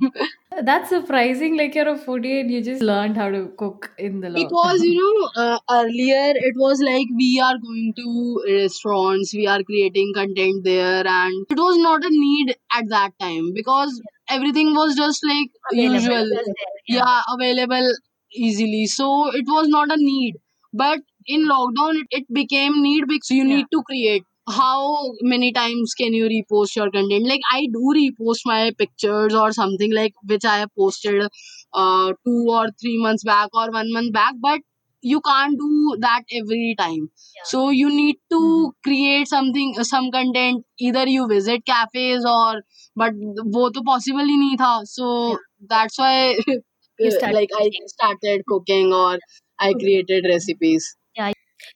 That's 0.62 0.88
surprising. 0.88 1.56
Like 1.56 1.74
you're 1.74 1.88
a 1.88 1.98
foodie 1.98 2.40
and 2.40 2.50
you 2.50 2.62
just 2.62 2.80
learned 2.82 3.16
how 3.16 3.30
to 3.30 3.52
cook 3.58 3.90
in 3.98 4.20
the 4.20 4.28
lockdown. 4.28 4.48
because 4.48 4.82
you 4.82 4.94
know 4.96 5.42
uh, 5.42 5.58
earlier 5.70 6.32
it 6.48 6.54
was 6.56 6.80
like 6.80 7.06
we 7.16 7.40
are 7.40 7.58
going 7.58 7.92
to 7.96 8.42
restaurants, 8.48 9.34
we 9.34 9.46
are 9.46 9.62
creating 9.62 10.12
content 10.14 10.64
there, 10.64 11.06
and 11.06 11.46
it 11.50 11.58
was 11.58 11.76
not 11.78 12.04
a 12.04 12.10
need 12.10 12.56
at 12.72 12.88
that 12.88 13.12
time 13.20 13.52
because 13.54 14.00
everything 14.30 14.74
was 14.74 14.94
just 14.96 15.20
like 15.24 15.48
Available. 15.72 16.00
usual. 16.00 16.28
There, 16.30 16.44
yeah 16.88 17.22
available 17.34 17.88
easily 18.34 18.86
so 18.86 19.28
it 19.34 19.44
was 19.46 19.68
not 19.68 19.90
a 19.92 19.96
need 19.96 20.34
but 20.72 21.00
in 21.26 21.46
lockdown 21.48 21.94
it, 22.00 22.06
it 22.10 22.24
became 22.32 22.82
need 22.82 23.04
because 23.08 23.30
you 23.30 23.44
Yeah. 23.44 23.56
need 23.56 23.66
to 23.72 23.82
create 23.90 24.24
how 24.48 25.12
many 25.22 25.52
times 25.52 25.94
can 26.00 26.12
you 26.14 26.26
repost 26.32 26.76
your 26.76 26.90
content 26.90 27.26
like 27.26 27.40
i 27.52 27.66
do 27.76 27.82
repost 28.00 28.40
my 28.44 28.72
pictures 28.78 29.34
or 29.34 29.52
something 29.52 29.92
like 29.92 30.12
which 30.32 30.44
i 30.44 30.58
have 30.58 30.70
posted 30.78 31.26
uh 31.74 32.12
two 32.24 32.46
or 32.58 32.66
three 32.80 32.96
months 33.06 33.24
back 33.24 33.48
or 33.54 33.70
one 33.70 33.92
month 33.92 34.12
back 34.12 34.34
but 34.40 34.60
you 35.05 35.19
can't 35.21 35.57
do 35.59 35.97
that 35.99 36.23
every 36.39 36.75
time 36.79 37.09
so 37.51 37.69
you 37.69 37.89
need 37.89 38.17
to 38.29 38.73
create 38.83 39.27
something 39.27 39.73
some 39.83 40.11
content 40.11 40.65
either 40.79 41.05
you 41.07 41.27
visit 41.27 41.65
cafes 41.65 42.25
or 42.33 42.61
but 42.95 43.13
वो 43.57 43.69
तो 43.77 43.81
possible 43.91 44.25
ही 44.33 44.37
नहीं 44.37 44.57
था 44.63 44.73
so 44.95 45.37
that's 45.75 45.97
why 46.05 46.13
You 47.03 47.09
started 47.11 47.35
like 47.35 47.49
I 47.59 47.63
cooking. 47.63 47.87
started 47.91 48.41
cooking 48.49 48.93
or 48.93 49.17
I 49.59 49.73
created 49.73 50.25
recipes. 50.31 50.95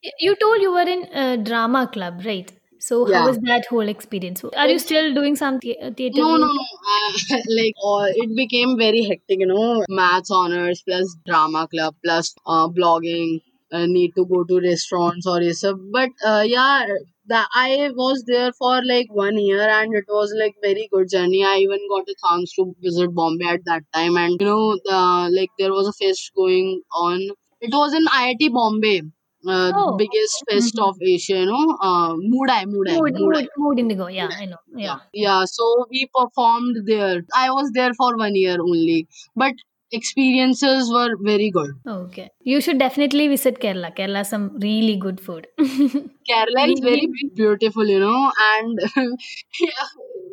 Y- 0.04 0.12
You 0.20 0.36
told 0.36 0.62
you 0.62 0.72
were 0.72 0.88
in 0.96 1.04
a 1.24 1.38
drama 1.38 1.88
club, 1.88 2.22
right? 2.26 2.52
So 2.81 3.05
how 3.05 3.27
was 3.27 3.39
that 3.41 3.67
whole 3.67 3.89
experience? 3.89 4.43
Are 4.57 4.69
you 4.69 4.79
still 4.79 5.13
doing 5.15 5.37
some 5.37 5.59
the- 5.59 5.77
theater? 5.97 6.21
No, 6.23 6.37
no, 6.37 6.47
no. 6.47 6.67
Uh, 6.95 7.39
like 7.59 7.75
uh, 7.85 8.07
it 8.25 8.35
became 8.37 8.77
very 8.79 9.03
hectic, 9.05 9.39
you 9.41 9.47
know. 9.47 9.85
Maths 9.89 10.31
honors 10.31 10.83
plus 10.87 11.15
drama 11.27 11.69
club 11.69 11.95
plus 12.05 12.35
uh, 12.47 12.69
blogging. 12.69 13.41
Uh, 13.73 13.87
need 13.87 14.11
to 14.17 14.27
go 14.27 14.43
to 14.43 14.61
restaurants 14.61 15.27
or 15.29 15.39
this. 15.39 15.63
But 15.93 16.09
uh, 16.27 16.43
yeah, 16.45 16.87
that 17.29 17.47
I 17.55 17.91
was 17.95 18.25
there 18.27 18.53
for 18.53 18.83
like 18.85 19.07
one 19.13 19.39
year 19.39 19.63
and 19.63 19.95
it 19.95 20.07
was 20.09 20.35
like 20.37 20.57
very 20.61 20.89
good 20.93 21.09
journey. 21.09 21.45
I 21.45 21.57
even 21.59 21.79
got 21.89 22.09
a 22.09 22.17
chance 22.27 22.53
to 22.57 22.75
visit 22.83 23.15
Bombay 23.15 23.47
at 23.47 23.61
that 23.67 23.85
time, 23.95 24.17
and 24.17 24.37
you 24.41 24.47
know, 24.47 24.79
uh, 24.91 25.29
like 25.31 25.51
there 25.59 25.73
was 25.73 25.87
a 25.87 25.93
fest 25.93 26.33
going 26.37 26.83
on. 26.93 27.21
It 27.61 27.71
was 27.73 27.95
in 27.95 28.07
IIT 28.09 28.49
Bombay. 28.49 29.03
Uh, 29.47 29.73
Oh. 29.75 29.97
biggest 29.97 30.45
fest 30.51 30.79
of 30.79 30.97
Asia, 31.01 31.39
you 31.39 31.47
know, 31.47 31.77
uh, 31.81 32.13
Moodai, 32.15 32.65
Moodai, 32.67 32.97
Mood, 32.99 33.15
Moodai. 33.15 33.21
mood, 33.21 33.49
mood 33.57 33.79
indigo. 33.79 34.07
Yeah, 34.09 34.29
I 34.37 34.45
know. 34.45 34.59
Yeah. 34.77 34.99
Yeah, 35.15 35.45
so 35.47 35.87
we 35.91 36.09
performed 36.15 36.77
there. 36.87 37.23
I 37.35 37.51
was 37.51 37.71
there 37.73 37.95
for 37.95 38.17
one 38.19 38.35
year 38.35 38.59
only, 38.61 39.09
but 39.35 39.55
experiences 39.93 40.91
were 40.93 41.17
very 41.23 41.51
good. 41.51 41.71
Okay. 41.87 42.29
You 42.43 42.61
should 42.61 42.79
definitely 42.79 43.29
visit 43.29 43.61
Kerala. 43.61 43.95
Kerala 43.97 44.27
some 44.27 44.59
really 44.59 44.97
good 44.97 45.21
food. 45.21 45.47
Kerala 45.59 46.73
is 46.73 46.81
very 46.81 47.09
beautiful, 47.35 47.87
you 47.87 47.99
know, 47.99 48.31
and 48.53 48.79
yeah, 49.61 49.89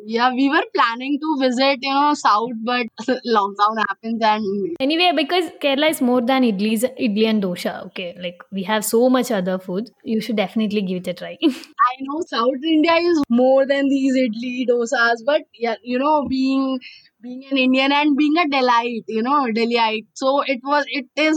yeah, 0.10 0.34
we 0.34 0.48
were 0.50 0.64
planning 0.74 1.20
to 1.22 1.38
visit, 1.40 1.80
you 1.82 1.94
know, 1.94 2.14
south, 2.14 2.52
but 2.64 2.88
lockdown 3.26 3.78
happens 3.78 4.22
and 4.22 4.78
anyway, 4.80 5.12
because 5.16 5.52
Kerala 5.62 5.90
is 5.90 6.02
more 6.02 6.22
than 6.22 6.44
idlis, 6.44 6.86
idli 7.08 7.26
and 7.28 7.44
dosha. 7.44 7.86
Okay, 7.88 8.16
like 8.18 8.42
we 8.52 8.64
have 8.64 8.86
so 8.86 9.10
much 9.10 9.32
other 9.32 9.60
food. 9.60 9.90
You 10.04 10.22
should 10.22 10.38
definitely 10.38 10.82
give 10.82 11.02
it 11.02 11.08
a 11.10 11.14
try. 11.14 11.38
I 11.44 11.96
know 12.00 12.22
South 12.26 12.64
India 12.64 12.96
is 12.96 13.22
more 13.30 13.66
than 13.66 13.90
these 13.90 14.16
idli 14.16 14.66
dosas, 14.70 15.26
but 15.26 15.42
yeah, 15.54 15.76
you 15.84 16.00
know, 16.00 16.26
being 16.30 16.80
being 17.22 17.44
an 17.52 17.58
Indian 17.58 17.92
and 17.92 18.16
being 18.16 18.38
a 18.38 18.46
Delite, 18.46 19.04
you 19.08 19.22
know, 19.22 19.48
Delhiite. 19.54 20.06
So 20.14 20.42
it 20.42 20.62
was, 20.64 20.86
it 20.88 21.08
is 21.18 21.36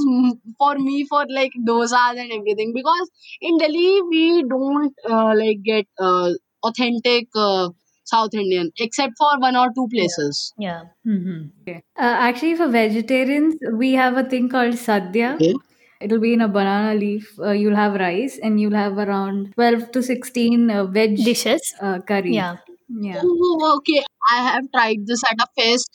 for 0.59 0.79
me 0.79 1.07
for 1.07 1.25
like 1.29 1.53
dosas 1.67 2.19
and 2.19 2.31
everything 2.33 2.73
because 2.75 3.11
in 3.41 3.59
Delhi 3.59 4.01
we 4.09 4.45
don't 4.49 4.95
uh, 5.09 5.35
like 5.35 5.63
get 5.65 5.87
uh, 5.99 6.33
authentic 6.63 7.29
uh, 7.35 7.71
South 8.13 8.35
Indian 8.43 8.71
except 8.87 9.15
for 9.23 9.33
one 9.47 9.57
or 9.65 9.67
two 9.79 9.87
places. 9.95 10.43
yeah. 10.69 10.83
Mm-hmm. 11.07 11.41
Okay. 11.63 11.83
Uh, 11.99 12.15
actually, 12.29 12.55
for 12.63 12.69
vegetarians, 12.69 13.55
we 13.85 13.93
have 14.03 14.17
a 14.17 14.25
thing 14.35 14.49
called 14.57 14.75
sadhya. 14.87 15.35
Okay. 15.35 15.55
It'll 16.07 16.21
be 16.21 16.33
in 16.35 16.41
a 16.41 16.49
banana 16.49 16.95
leaf. 16.99 17.31
Uh, 17.39 17.51
you'll 17.63 17.77
have 17.77 17.95
rice, 18.03 18.39
and 18.43 18.61
you'll 18.61 18.79
have 18.83 18.99
around 19.07 19.53
twelve 19.55 19.91
to 19.97 20.03
sixteen 20.03 20.71
uh, 20.71 20.85
veg 20.99 21.17
Dishes. 21.31 21.73
uh, 21.81 21.99
curries. 22.13 22.35
Yeah. 22.43 22.57
Yeah. 22.93 23.21
Oh, 23.25 23.77
okay. 23.79 24.03
I 24.31 24.43
have 24.51 24.65
tried 24.73 25.07
this 25.07 25.23
at 25.31 25.37
a 25.41 25.47
fest 25.57 25.91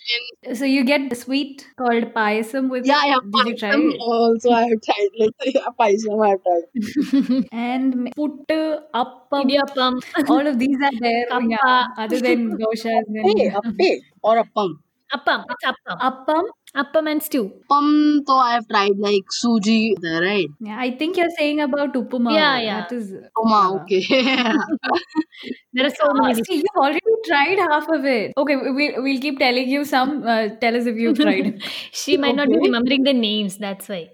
in 0.45 0.55
So 0.55 0.65
you 0.65 0.83
get 0.83 1.09
the 1.09 1.15
sweet 1.15 1.67
called 1.77 2.13
payasam 2.13 2.69
with 2.69 2.85
yeah, 2.85 3.03
yeah, 3.05 3.17
Did 3.33 3.47
you 3.47 3.57
try 3.57 3.71
paisam 3.71 3.93
it? 3.93 3.99
also 3.99 4.51
I 4.51 4.61
have 4.69 4.81
tried 4.81 5.09
like 5.19 5.33
yeah, 5.55 5.67
paisam 5.79 6.23
I 6.25 6.29
have 6.29 6.41
tried. 6.47 7.45
And 7.51 7.93
puttu, 8.15 8.79
appam, 8.93 9.43
Idiyappam. 9.43 9.93
all 10.29 10.47
of 10.47 10.57
these 10.57 10.77
are 10.83 10.91
there. 10.99 11.25
Yeah, 11.49 11.85
other 11.97 12.19
than 12.21 12.57
doshas. 12.57 13.03
Hey, 13.13 13.49
appe 13.49 13.99
or 14.23 14.37
appam. 14.43 14.75
Appam. 15.13 15.43
It's 15.49 15.65
appam. 15.65 15.99
appam. 15.99 16.43
Appam 16.75 17.09
and 17.09 17.23
stew. 17.23 17.53
Appam, 17.71 18.21
so 18.27 18.35
I 18.35 18.53
have 18.53 18.67
tried 18.67 18.97
like 18.97 19.23
suji, 19.41 19.93
there, 20.01 20.21
right? 20.21 20.49
Yeah, 20.59 20.77
I 20.77 20.91
think 20.91 21.17
you're 21.17 21.29
saying 21.37 21.61
about 21.61 21.93
upama. 21.93 22.33
Yeah, 22.33 22.59
yeah. 22.59 22.81
That 22.81 22.91
is. 22.91 23.13
Oma, 23.37 23.81
okay. 23.81 24.03
There 25.73 25.85
are 25.85 25.89
so 25.89 26.11
many. 26.13 26.39
Ah, 26.39 26.43
see, 26.47 26.55
you've 26.57 26.77
already 26.77 26.99
tried 27.25 27.59
half 27.59 27.87
of 27.89 28.05
it. 28.05 28.33
Okay, 28.37 28.55
we'll, 28.55 29.03
we'll 29.03 29.19
keep 29.19 29.39
telling 29.39 29.67
you 29.69 29.83
some. 29.85 30.25
Uh, 30.25 30.49
tell 30.61 30.75
us 30.75 30.85
if 30.85 30.95
you've 30.95 31.17
tried. 31.17 31.61
she 31.91 32.17
might 32.17 32.35
not 32.35 32.47
be 32.49 32.57
remembering 32.57 33.03
the 33.03 33.13
names. 33.13 33.57
That's 33.57 33.89
why. 33.89 34.09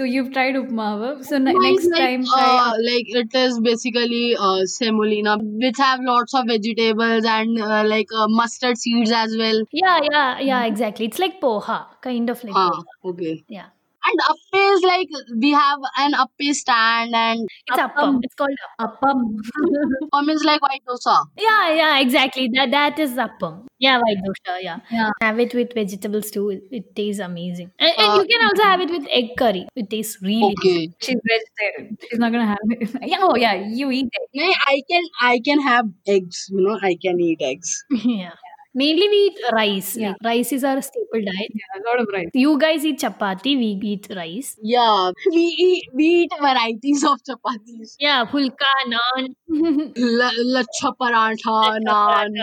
So 0.00 0.04
you've 0.04 0.32
tried 0.32 0.54
upma. 0.54 1.24
So 1.24 1.38
No, 1.38 1.52
next 1.52 1.88
like, 1.88 2.00
time, 2.02 2.24
try. 2.24 2.56
uh, 2.58 2.72
like 2.90 3.08
it 3.22 3.34
is 3.34 3.60
basically 3.60 4.36
uh, 4.38 4.64
semolina, 4.64 5.36
which 5.40 5.76
have 5.78 6.00
lots 6.02 6.34
of 6.34 6.46
vegetables 6.46 7.24
and 7.24 7.60
uh, 7.60 7.84
like 7.86 8.08
uh, 8.14 8.26
mustard 8.28 8.78
seeds 8.78 9.12
as 9.12 9.36
well. 9.36 9.62
Yeah, 9.72 10.00
yeah, 10.10 10.40
yeah. 10.40 10.64
Exactly. 10.64 11.06
It's 11.06 11.18
like 11.18 11.40
poha, 11.40 11.78
kind 12.00 12.30
of 12.30 12.42
like 12.44 12.54
Ah, 12.54 12.70
poha. 12.70 12.84
okay. 13.04 13.44
Yeah. 13.48 13.68
And 14.06 14.18
appe 14.30 14.74
is 14.74 14.82
like 14.82 15.08
we 15.36 15.50
have 15.52 15.78
an 15.98 16.12
appe 16.14 16.52
stand 16.54 17.14
and 17.14 17.48
It's 17.66 17.78
appam. 17.78 18.20
It's 18.22 18.34
called 18.34 18.50
appam. 18.80 18.96
appam. 19.02 19.36
appam 20.12 20.30
is 20.30 20.44
like 20.44 20.62
white 20.62 20.82
dosa. 20.88 21.24
Yeah, 21.38 21.72
yeah, 21.74 21.98
exactly. 22.00 22.48
That 22.54 22.70
that 22.70 22.98
is 22.98 23.12
appam. 23.12 23.66
Yeah, 23.78 23.98
white 23.98 24.18
dosha. 24.26 24.56
Yeah. 24.62 24.78
Yeah. 24.90 25.10
Have 25.20 25.38
it 25.40 25.54
with 25.54 25.74
vegetables 25.74 26.30
too. 26.30 26.50
It, 26.50 26.62
it 26.70 26.94
tastes 26.96 27.20
amazing. 27.20 27.70
And, 27.78 27.92
and 27.98 28.14
you 28.16 28.22
Uh, 28.22 28.24
can 28.32 28.46
also 28.48 28.62
have 28.62 28.80
it 28.80 28.90
with 28.90 29.06
egg 29.10 29.30
curry. 29.38 29.66
It 29.76 29.90
tastes 29.90 30.18
really. 30.22 30.52
Okay. 30.58 30.88
She's 31.00 31.20
vegetarian. 31.32 31.98
She's 32.08 32.18
not 32.18 32.32
gonna 32.32 32.46
have 32.46 32.58
it. 32.70 32.90
yeah, 33.02 33.18
oh 33.20 33.36
yeah, 33.36 33.54
you 33.54 33.90
eat 33.90 34.08
it. 34.12 34.56
I 34.66 34.82
can 34.90 35.02
I 35.20 35.40
can 35.44 35.60
have 35.60 35.86
eggs. 36.06 36.46
You 36.50 36.60
know, 36.66 36.78
I 36.82 36.96
can 37.00 37.20
eat 37.20 37.40
eggs. 37.42 37.84
yeah. 37.90 38.32
Mainly 38.72 39.08
we 39.08 39.16
eat 39.16 39.38
rice. 39.52 39.96
Yeah. 39.96 40.10
Like, 40.10 40.16
rice 40.24 40.52
is 40.52 40.62
our 40.62 40.80
staple 40.80 41.22
diet. 41.28 41.50
Yeah, 41.52 41.80
a 41.80 41.82
lot 41.88 42.00
of 42.00 42.08
rice. 42.12 42.28
You 42.34 42.56
guys 42.58 42.84
eat 42.84 43.00
chapati. 43.00 43.56
We 43.58 43.78
eat 43.92 44.06
rice. 44.14 44.56
Yeah, 44.62 45.10
we 45.30 45.42
eat 45.66 45.88
we 45.92 46.04
eat 46.22 46.32
varieties 46.40 47.02
of 47.02 47.18
chapatis. 47.28 47.96
Yeah, 47.98 48.24
pulka, 48.26 48.70
naan. 48.86 49.34
La, 49.96 50.30
lacha 50.56 50.92
paratha, 51.00 51.80
naan. 51.88 52.38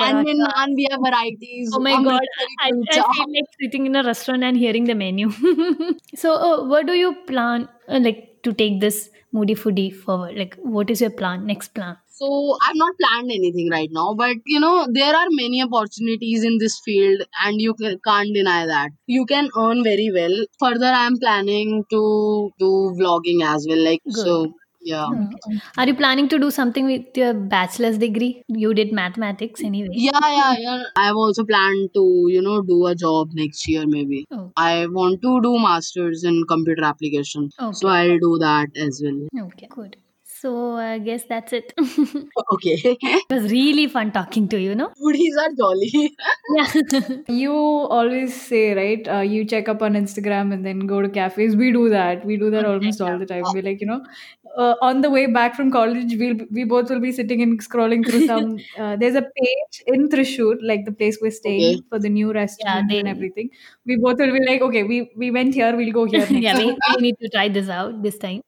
And 0.00 0.28
in 0.28 0.38
naan 0.38 0.76
we 0.76 0.86
have 0.90 1.00
varieties. 1.00 1.72
Oh 1.74 1.80
my 1.80 2.02
god, 2.02 2.20
I, 2.60 2.70
I 2.90 2.94
feel 2.94 3.26
like 3.34 3.50
sitting 3.60 3.86
in 3.86 3.96
a 3.96 4.02
restaurant 4.02 4.44
and 4.44 4.56
hearing 4.56 4.84
the 4.84 4.94
menu. 4.94 5.30
so, 6.14 6.34
uh, 6.34 6.64
what 6.64 6.86
do 6.86 6.92
you 6.92 7.14
plan, 7.26 7.68
uh, 7.88 8.00
like, 8.00 8.42
to 8.42 8.52
take 8.52 8.80
this 8.80 9.08
moody 9.32 9.54
foodie 9.54 9.94
forward? 9.94 10.36
Like, 10.36 10.56
what 10.56 10.90
is 10.90 11.00
your 11.00 11.10
plan, 11.10 11.46
next 11.46 11.74
plan? 11.74 11.96
So 12.16 12.56
I've 12.64 12.76
not 12.76 12.94
planned 13.00 13.32
anything 13.32 13.70
right 13.70 13.88
now, 13.90 14.14
but 14.14 14.36
you 14.46 14.60
know 14.60 14.86
there 14.92 15.14
are 15.20 15.26
many 15.30 15.62
opportunities 15.62 16.44
in 16.44 16.58
this 16.58 16.80
field, 16.84 17.22
and 17.44 17.60
you 17.60 17.74
can't 18.08 18.34
deny 18.34 18.66
that 18.66 18.90
you 19.06 19.26
can 19.26 19.48
earn 19.58 19.82
very 19.82 20.10
well. 20.14 20.36
Further, 20.60 20.92
I'm 20.98 21.16
planning 21.18 21.72
to 21.90 22.52
do 22.60 22.70
vlogging 23.00 23.42
as 23.54 23.66
well. 23.68 23.82
Like 23.86 24.00
Good. 24.04 24.14
so, 24.14 24.54
yeah. 24.80 25.06
Hmm, 25.06 25.58
are 25.76 25.88
you 25.88 25.96
planning 25.96 26.28
to 26.28 26.38
do 26.38 26.52
something 26.52 26.86
with 26.86 27.16
your 27.16 27.34
bachelor's 27.34 27.98
degree? 27.98 28.44
You 28.46 28.72
did 28.74 28.92
mathematics 28.92 29.64
anyway. 29.64 29.88
Yeah, 30.06 30.20
yeah, 30.22 30.54
yeah. 30.58 30.82
I've 30.94 31.16
also 31.16 31.44
planned 31.44 31.90
to, 31.94 32.06
you 32.28 32.42
know, 32.42 32.62
do 32.62 32.86
a 32.86 32.94
job 32.94 33.30
next 33.32 33.66
year 33.66 33.86
maybe. 33.88 34.24
Oh, 34.30 34.52
I 34.56 34.86
want 34.86 35.20
to 35.22 35.40
do 35.42 35.58
masters 35.58 36.22
in 36.22 36.44
computer 36.48 36.84
application. 36.84 37.50
okay. 37.60 37.72
So 37.72 37.88
I'll 37.88 38.18
do 38.18 38.38
that 38.38 38.68
as 38.76 39.02
well. 39.04 39.46
okay, 39.48 39.66
good. 39.68 39.96
So 40.44 40.50
I 40.76 40.98
guess 40.98 41.24
that's 41.28 41.52
it. 41.54 41.72
Okay. 42.54 42.74
it 42.84 43.24
was 43.30 43.50
really 43.50 43.86
fun 43.88 44.12
talking 44.12 44.46
to 44.48 44.60
you, 44.60 44.74
no? 44.74 44.88
Foodies 45.02 45.36
are 45.42 45.52
jolly. 45.60 46.16
Yeah. 46.56 47.16
You 47.28 47.52
always 47.98 48.34
say, 48.48 48.74
right? 48.74 49.08
Uh, 49.08 49.20
you 49.20 49.44
check 49.46 49.68
up 49.68 49.80
on 49.82 49.94
Instagram 49.94 50.52
and 50.52 50.66
then 50.66 50.80
go 50.80 51.00
to 51.00 51.08
cafes. 51.08 51.56
We 51.56 51.72
do 51.72 51.88
that. 51.88 52.24
We 52.26 52.36
do 52.36 52.50
that 52.50 52.66
almost 52.66 53.00
all 53.00 53.18
the 53.18 53.26
time. 53.26 53.44
We're 53.54 53.62
like, 53.62 53.80
you 53.80 53.86
know, 53.86 54.02
uh, 54.56 54.74
on 54.82 55.00
the 55.00 55.10
way 55.10 55.26
back 55.26 55.54
from 55.56 55.70
college, 55.72 56.14
we'll 56.18 56.36
we 56.52 56.64
both 56.64 56.90
will 56.90 57.00
be 57.00 57.12
sitting 57.12 57.42
and 57.42 57.58
scrolling 57.68 58.06
through 58.08 58.26
some. 58.32 58.58
Uh, 58.78 58.96
there's 58.96 59.14
a 59.14 59.22
page 59.22 59.82
in 59.86 60.08
Thrissur, 60.10 60.56
like 60.62 60.84
the 60.84 60.92
place 60.92 61.18
we're 61.22 61.30
staying 61.30 61.78
Okay. 61.78 61.82
for 61.88 61.98
the 61.98 62.08
new 62.10 62.32
restaurant 62.32 62.90
they- 62.90 62.98
and 62.98 63.08
everything. 63.08 63.50
We 63.86 63.96
both 63.96 64.18
will 64.18 64.32
be 64.38 64.44
like, 64.46 64.60
okay, 64.70 64.82
we 64.84 65.10
we 65.16 65.30
went 65.30 65.54
here. 65.54 65.74
We'll 65.76 65.92
go 66.00 66.04
here 66.04 66.26
yeah, 66.48 66.58
we, 66.58 66.66
we 66.96 67.02
need 67.08 67.16
to 67.22 67.28
try 67.38 67.48
this 67.48 67.68
out 67.80 68.02
this 68.02 68.18
time 68.18 68.42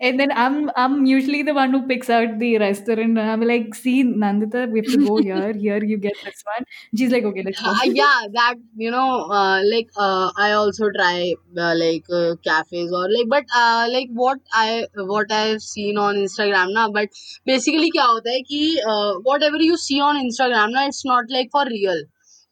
And 0.00 0.20
then 0.20 0.30
I'm 0.32 0.70
I'm 0.76 1.06
usually 1.06 1.42
the 1.42 1.54
one 1.54 1.70
who 1.72 1.86
picks 1.86 2.10
out 2.10 2.38
the 2.38 2.58
restaurant. 2.58 3.18
And 3.18 3.20
I'm 3.20 3.40
like, 3.40 3.74
see, 3.74 4.04
Nandita, 4.04 4.70
we 4.70 4.80
have 4.80 4.90
to 4.90 4.98
go 5.06 5.16
here. 5.18 5.52
Here 5.54 5.82
you 5.82 5.96
get 5.96 6.12
this 6.22 6.42
one. 6.44 6.66
She's 6.94 7.10
like, 7.10 7.24
okay, 7.24 7.42
let's 7.42 7.62
go. 7.62 7.70
Uh, 7.70 7.84
yeah, 7.84 8.20
that 8.34 8.56
you 8.76 8.90
know, 8.90 9.22
uh, 9.30 9.62
like 9.64 9.88
uh, 9.96 10.30
I 10.36 10.52
also 10.52 10.90
try 10.96 11.34
uh, 11.56 11.74
like 11.76 12.04
uh, 12.12 12.34
cafes 12.44 12.92
or 12.92 13.06
like, 13.10 13.28
but 13.28 13.44
uh, 13.56 13.88
like 13.90 14.08
what 14.12 14.38
I 14.52 14.86
what 14.96 15.32
I've 15.32 15.62
seen 15.62 15.96
on 15.96 16.16
Instagram 16.16 16.74
now. 16.74 16.90
But 16.90 17.08
basically, 17.46 17.90
क्या 17.96 18.04
होता 18.12 18.30
है 18.30 18.42
कि 18.52 18.62
uh, 18.94 19.14
whatever 19.30 19.56
you 19.70 19.78
see 19.78 20.00
on 20.00 20.16
Instagram 20.26 20.72
now, 20.72 20.86
it's 20.86 21.04
not 21.06 21.24
like 21.30 21.48
for 21.50 21.64
real. 21.70 22.02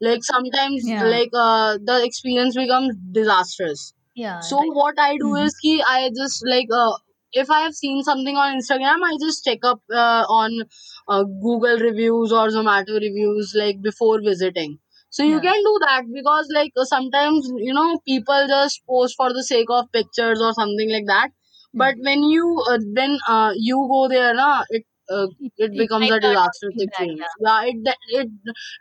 Like 0.01 0.25
sometimes, 0.25 0.89
Yeah. 0.89 1.05
like 1.05 1.31
uh, 1.35 1.79
the 1.91 2.03
experience 2.05 2.57
becomes 2.57 2.95
disastrous. 3.21 3.93
Yeah. 4.15 4.41
So 4.41 4.61
what 4.83 4.99
I 4.99 5.17
do 5.19 5.33
Mhm. 5.35 5.45
is 5.47 5.55
ki 5.63 5.75
I 5.95 6.11
just 6.23 6.43
like 6.55 6.69
uh, 6.85 6.93
if 7.34 7.50
I 7.50 7.62
have 7.62 7.74
seen 7.76 8.04
something 8.04 8.36
on 8.36 8.58
Instagram, 8.60 9.04
I 9.04 9.18
just 9.22 9.44
check 9.44 9.60
up 9.64 9.82
uh, 9.92 10.26
on 10.30 10.64
uh, 11.08 11.24
Google 11.24 11.78
reviews 11.80 12.32
or 12.32 12.48
Zomato 12.50 13.00
reviews 13.00 13.54
like 13.58 13.82
before 13.82 14.22
visiting. 14.22 14.80
So 15.10 15.24
you 15.24 15.40
Yeah. 15.40 15.42
can 15.42 15.64
do 15.64 15.78
that 15.82 16.04
because 16.14 16.50
like 16.54 16.72
uh, 16.78 16.86
sometimes 16.86 17.50
you 17.58 17.74
know 17.74 18.00
people 18.08 18.46
just 18.48 18.82
post 18.88 19.16
for 19.18 19.34
the 19.34 19.44
sake 19.44 19.68
of 19.70 19.92
pictures 19.92 20.42
or 20.42 20.54
something 20.54 20.90
like 20.92 21.06
that. 21.08 21.30
But 21.74 21.96
when 22.04 22.24
you 22.24 22.46
uh, 22.70 22.80
when 22.96 23.18
uh, 23.28 23.54
you 23.56 23.88
go 23.92 24.08
there, 24.08 24.34
na 24.34 24.64
it 24.70 24.86
uh, 25.10 25.28
it 25.58 25.76
becomes 25.78 26.10
a 26.12 26.20
disastrous 26.20 26.76
be 26.78 26.84
experience. 26.84 27.34
Yeah, 27.40 27.64
it 27.66 27.96
it 28.22 28.30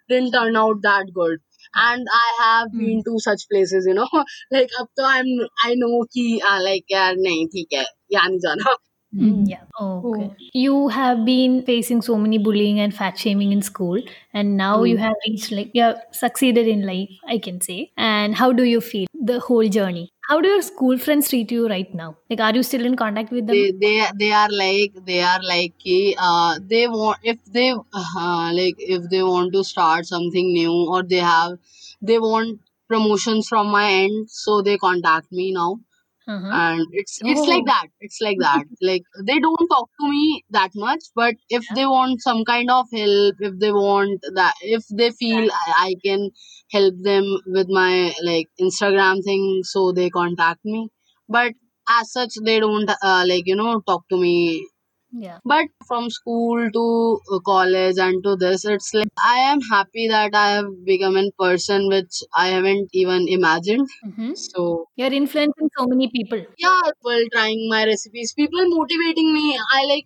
didn't 0.09 0.33
turn 0.33 0.57
out 0.57 0.83
that 0.83 1.07
good 1.15 1.39
and 1.74 2.07
I 2.11 2.42
have 2.42 2.70
hmm. 2.70 2.78
been 2.78 3.02
to 3.04 3.18
such 3.18 3.48
places, 3.50 3.87
you 3.87 3.94
know. 3.94 4.09
like 4.50 4.68
up 4.81 4.90
to 4.96 5.04
I'm 5.04 5.26
I 5.64 5.74
know 5.74 6.04
ki 6.12 6.42
uh, 6.44 6.61
like 6.62 6.85
uh, 6.92 6.96
yeah, 6.96 7.14
nahi, 7.14 7.48
theek 7.54 7.81
hai, 7.81 8.38
jana. 8.42 8.64
Mm. 9.16 9.48
Yeah. 9.48 9.62
Oh. 9.81 10.35
You 10.52 10.88
have 10.88 11.24
been 11.24 11.62
facing 11.62 12.02
so 12.02 12.16
many 12.16 12.37
bullying 12.37 12.78
and 12.78 12.94
fat 12.94 13.18
shaming 13.18 13.52
in 13.52 13.62
school, 13.62 14.02
and 14.35 14.57
now 14.57 14.83
mm. 14.83 14.90
you 14.90 14.96
have 14.98 15.14
reached 15.26 15.50
like 15.50 15.70
you 15.72 15.83
have 15.83 16.02
succeeded 16.12 16.68
in 16.68 16.85
life, 16.87 17.09
I 17.26 17.38
can 17.38 17.61
say. 17.61 17.90
And 17.96 18.35
how 18.35 18.52
do 18.52 18.64
you 18.64 18.83
feel 18.83 19.07
the 19.14 19.40
whole 19.40 19.66
journey? 19.66 20.12
How 20.29 20.41
do 20.41 20.49
your 20.49 20.62
school 20.62 20.97
friends 20.99 21.29
treat 21.29 21.51
you 21.51 21.69
right 21.69 21.93
now? 21.95 22.17
Like, 22.31 22.41
are 22.41 22.55
you 22.55 22.62
still 22.62 22.85
in 22.87 22.97
contact 22.97 23.33
with 23.33 23.47
them? 23.47 23.57
they 23.57 23.73
they 23.83 23.97
they 24.21 24.33
are 24.33 24.51
like 24.51 24.93
they 25.09 25.21
are 25.23 25.41
like 25.43 25.75
uh, 26.29 26.59
they 26.73 26.87
want 26.87 27.19
if 27.33 27.38
they 27.57 27.71
uh, 27.73 28.51
like 28.61 28.77
if 28.97 29.09
they 29.11 29.23
want 29.23 29.53
to 29.55 29.64
start 29.64 30.07
something 30.07 30.53
new 30.53 30.75
or 30.95 31.03
they 31.03 31.23
have 31.33 31.59
they 32.03 32.19
want 32.19 32.61
promotions 32.88 33.49
from 33.49 33.69
my 33.79 33.87
end 34.03 34.31
so 34.31 34.62
they 34.62 34.77
contact 34.79 35.33
me 35.33 35.53
now 35.53 35.71
Uh-huh. 36.29 36.51
and 36.53 36.87
it's 36.93 37.19
it's 37.25 37.47
like 37.47 37.62
Oh. 37.62 37.67
that. 37.67 37.88
It's 38.01 38.19
like 38.21 38.38
that. 38.41 38.64
Like 38.83 39.03
they 39.27 39.38
don't 39.41 39.67
talk 39.73 39.88
to 40.01 40.11
me 40.11 40.45
that 40.51 40.71
much 40.75 41.05
but 41.14 41.35
if 41.49 41.64
they 41.75 41.87
want 41.87 42.21
some 42.23 42.45
kind 42.45 42.71
of 42.71 42.87
help 42.93 43.37
if 43.41 43.59
they 43.59 43.73
want 43.73 44.21
that 44.35 44.55
if 44.62 44.85
they 45.01 45.11
feel 45.11 45.49
I, 45.51 45.73
I 45.88 45.95
can 46.05 46.31
help 46.73 46.95
them 47.03 47.25
with 47.47 47.69
my 47.69 48.12
like 48.23 48.47
instagram 48.61 49.25
thing 49.25 49.62
so 49.64 49.93
they 49.93 50.11
contact 50.11 50.61
me. 50.64 50.88
But 51.29 51.55
as 51.88 52.12
such 52.12 52.35
they 52.45 52.61
don't 52.61 52.91
uh, 53.03 53.25
like 53.27 53.45
you 53.47 53.57
know 53.57 53.81
talk 53.87 54.05
to 54.11 54.21
me 54.21 54.67
Yeah. 55.12 55.38
but 55.44 55.66
from 55.87 56.11
school 56.11 56.68
to 56.71 57.21
uh, 57.33 57.38
college 57.40 57.97
and 57.99 58.23
to 58.25 58.37
this 58.37 58.64
it's 58.66 58.92
like 58.92 59.09
i 59.25 59.38
am 59.53 59.61
happy 59.71 60.07
that 60.09 60.35
i 60.35 60.49
have 60.51 60.68
become 60.85 61.16
a 61.16 61.31
person 61.42 61.88
which 61.88 62.18
i 62.37 62.49
haven't 62.49 62.88
even 62.92 63.27
imagined 63.37 63.88
Mhm. 64.07 64.37
so 64.37 64.87
You're 64.97 65.12
influencing 65.21 65.71
so 65.79 65.87
many 65.87 66.09
people. 66.16 66.44
yeah 66.59 66.81
people 66.88 67.23
trying 67.33 67.62
my 67.71 67.85
recipes 67.87 68.35
people 68.42 68.68
motivating 68.77 69.33
me 69.38 69.47
i 69.79 69.85
like 69.92 70.05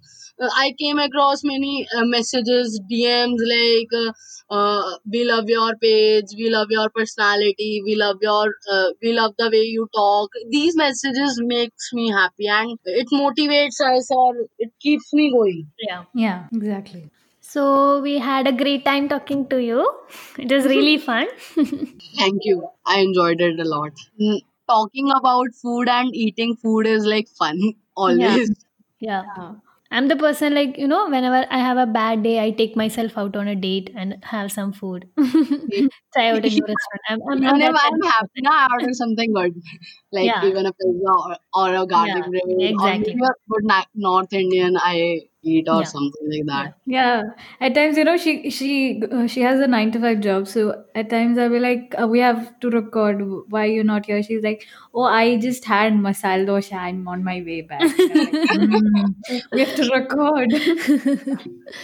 i 0.65 0.73
came 0.79 0.99
across 0.99 1.43
many 1.45 1.87
uh, 1.97 2.05
messages 2.05 2.81
dms 2.91 3.41
like 3.53 3.93
uh, 4.03 4.13
uh, 4.57 4.97
we 5.11 5.25
love 5.25 5.49
your 5.49 5.75
page 5.77 6.27
we 6.37 6.51
love 6.51 6.69
your 6.71 6.89
personality 6.91 7.83
we 7.85 7.95
love 7.95 8.17
your 8.21 8.55
uh, 8.73 8.87
we 9.03 9.13
love 9.13 9.33
the 9.39 9.49
way 9.53 9.63
you 9.77 9.89
talk 9.95 10.31
these 10.51 10.77
messages 10.77 11.41
makes 11.55 11.93
me 11.93 12.11
happy 12.11 12.49
and 12.49 12.79
it 12.85 13.09
motivates 13.13 13.81
us 13.93 14.11
or 14.11 14.35
it 14.59 14.73
keeps 14.81 15.13
me 15.13 15.31
going 15.33 15.67
Yeah. 15.89 16.05
Yeah, 16.15 16.47
exactly. 16.55 17.11
So 17.41 18.01
we 18.01 18.19
had 18.19 18.47
a 18.47 18.53
great 18.53 18.85
time 18.85 19.09
talking 19.09 19.47
to 19.49 19.63
you. 19.63 19.81
It 20.39 20.51
was 20.51 20.67
really 20.67 20.99
fun. 21.09 21.27
thank 22.19 22.45
you 22.49 22.57
i 22.95 22.99
enjoyed 23.01 23.41
it 23.47 23.61
a 23.61 23.65
lot 23.65 23.93
Mm, 24.21 24.41
talking 24.73 25.11
about 25.19 25.55
food 25.63 25.89
and 25.89 26.15
eating 26.15 26.57
food 26.57 26.87
is 26.87 27.05
like 27.15 27.29
fun 27.43 27.59
always 27.97 28.51
Yeah. 29.01 29.55
I'm 29.93 30.09
the 30.09 30.17
person 30.17 30.55
like, 30.55 30.79
you 30.79 30.89
know, 30.89 31.09
whenever 31.09 31.47
I 31.51 31.59
have 31.59 31.77
a 31.77 31.87
bad 31.87 32.23
day, 32.23 32.43
I 32.43 32.51
take 32.51 32.77
myself 32.77 33.17
out 33.19 33.37
on 33.37 33.47
a 33.49 33.55
date 33.55 33.91
and 33.95 34.25
have 34.25 34.51
some 34.51 34.73
food. 34.73 35.09
Try 36.15 36.29
out 36.31 36.45
a 36.45 36.51
new 36.51 36.65
restaurant. 36.67 37.03
I'm, 37.09 37.21
I'm, 37.29 37.45
Whenever 37.55 37.77
I'm 37.77 38.01
happy, 38.03 38.41
now 38.43 38.53
I 38.53 38.67
order 38.73 38.93
something 38.93 39.33
good, 39.33 39.55
like 40.13 40.27
Yeah. 40.27 40.43
even 40.43 40.67
a 40.67 40.73
pizza 40.73 41.11
or, 41.11 41.37
or 41.55 41.75
a 41.75 41.87
garlic 41.87 42.15
Yeah, 42.15 42.27
bread, 42.27 42.43
or 42.47 42.69
exactly. 42.71 43.07
maybe 43.07 43.21
a 43.23 43.33
good 43.51 43.71
North 43.95 44.33
Indian 44.33 44.77
I 44.79 45.21
eat 45.43 45.69
or 45.69 45.81
Yeah. 45.81 45.85
something 45.85 46.31
like 46.33 46.47
that. 46.47 46.75
Yeah, 46.87 47.23
at 47.61 47.75
times 47.75 47.97
you 47.97 48.05
know 48.05 48.17
she 48.17 48.51
she 48.51 49.03
uh, 49.11 49.27
she 49.27 49.41
has 49.43 49.61
a 49.61 49.67
nine 49.67 49.91
to 49.93 50.01
five 50.01 50.21
job, 50.21 50.47
so 50.49 50.85
at 50.95 51.11
times 51.11 51.39
I'll 51.39 51.51
be 51.51 51.59
like, 51.59 51.95
uh, 52.01 52.07
we 52.07 52.21
have 52.21 52.45
to 52.61 52.71
record. 52.71 53.23
Why 53.51 53.65
you 53.67 53.85
not 53.85 54.07
here? 54.07 54.23
She's 54.23 54.43
like, 54.43 54.67
oh, 54.95 55.03
I 55.03 55.37
just 55.47 55.65
had 55.65 55.95
masala 55.95 56.47
dosha. 56.53 56.75
I'm 56.87 57.07
on 57.09 57.25
my 57.25 57.37
way 57.51 57.61
back. 57.63 57.81
Like, 58.15 58.33
"Mm, 58.57 59.15
we 59.53 59.61
have 59.65 59.75
to 59.77 59.91
record. 59.95 60.53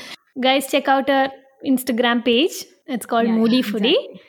Guys, 0.40 0.70
check 0.70 0.88
out 0.88 1.10
our 1.10 1.30
Instagram 1.66 2.24
page. 2.24 2.64
It's 2.86 3.06
called 3.06 3.26
Yeah, 3.26 3.34
Moody 3.36 3.56
yeah, 3.58 3.62
Foodie. 3.62 4.20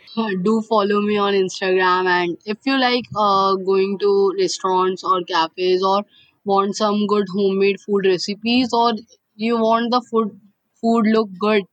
Do 0.44 0.62
follow 0.62 1.02
me 1.02 1.18
on 1.18 1.34
Instagram, 1.34 2.06
and 2.08 2.38
if 2.46 2.58
you 2.66 2.78
like 2.80 3.06
uh, 3.16 3.56
going 3.56 3.98
to 4.00 4.34
restaurants 4.40 5.04
or 5.04 5.22
cafes 5.24 5.84
or 5.84 6.04
want 6.46 6.76
some 6.76 7.06
good 7.08 7.28
homemade 7.34 7.80
food 7.82 8.06
recipes 8.06 8.74
or 8.74 8.94
you 9.40 9.58
want 9.58 9.92
the 9.92 10.02
food 10.12 10.40
food 10.82 11.08
look 11.18 11.30
good, 11.40 11.64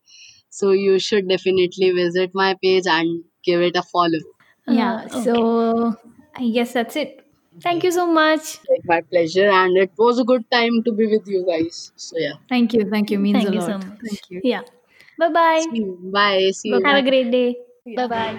so 0.50 0.72
you 0.72 0.98
should 0.98 1.28
definitely 1.28 1.92
visit 1.92 2.30
my 2.34 2.56
page 2.62 2.86
and 2.86 3.24
give 3.44 3.60
it 3.62 3.76
a 3.76 3.82
follow. 3.82 4.24
yeah. 4.66 5.06
Uh, 5.12 5.22
okay. 5.24 5.46
So 5.46 5.94
I 6.34 6.50
guess 6.50 6.72
that's 6.72 6.96
it. 6.96 7.24
Thank 7.62 7.84
you 7.84 7.92
so 7.92 8.06
much. 8.06 8.58
Like 8.68 8.84
my 8.84 9.00
pleasure, 9.00 9.48
and 9.48 9.78
it 9.78 9.92
was 9.96 10.18
a 10.18 10.24
good 10.24 10.44
time 10.50 10.82
to 10.84 10.92
be 10.92 11.06
with 11.06 11.26
you 11.26 11.46
guys. 11.46 11.90
So 11.96 12.18
yeah, 12.18 12.34
Thank 12.48 12.74
you. 12.74 12.88
Thank 12.90 13.10
you. 13.10 13.18
Means 13.18 13.32
Thank 13.32 13.44
a 13.44 13.52
you 13.52 13.60
lot. 13.60 13.74
so 13.74 13.78
much. 13.78 14.00
Thank 14.04 14.20
you. 14.30 14.42
Yeah. 14.42 14.62
Bye 15.18 15.30
bye. 15.30 15.66
See 15.70 15.76
you. 15.78 15.98
bye. 16.12 16.50
See 16.52 16.74
you. 16.78 16.84
Have 16.84 16.96
a 17.04 17.08
great 17.10 17.30
day. 17.30 17.56
Bye 17.94 18.06
bye. 18.06 18.36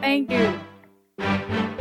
Thank 0.00 0.30
you. 0.30 1.74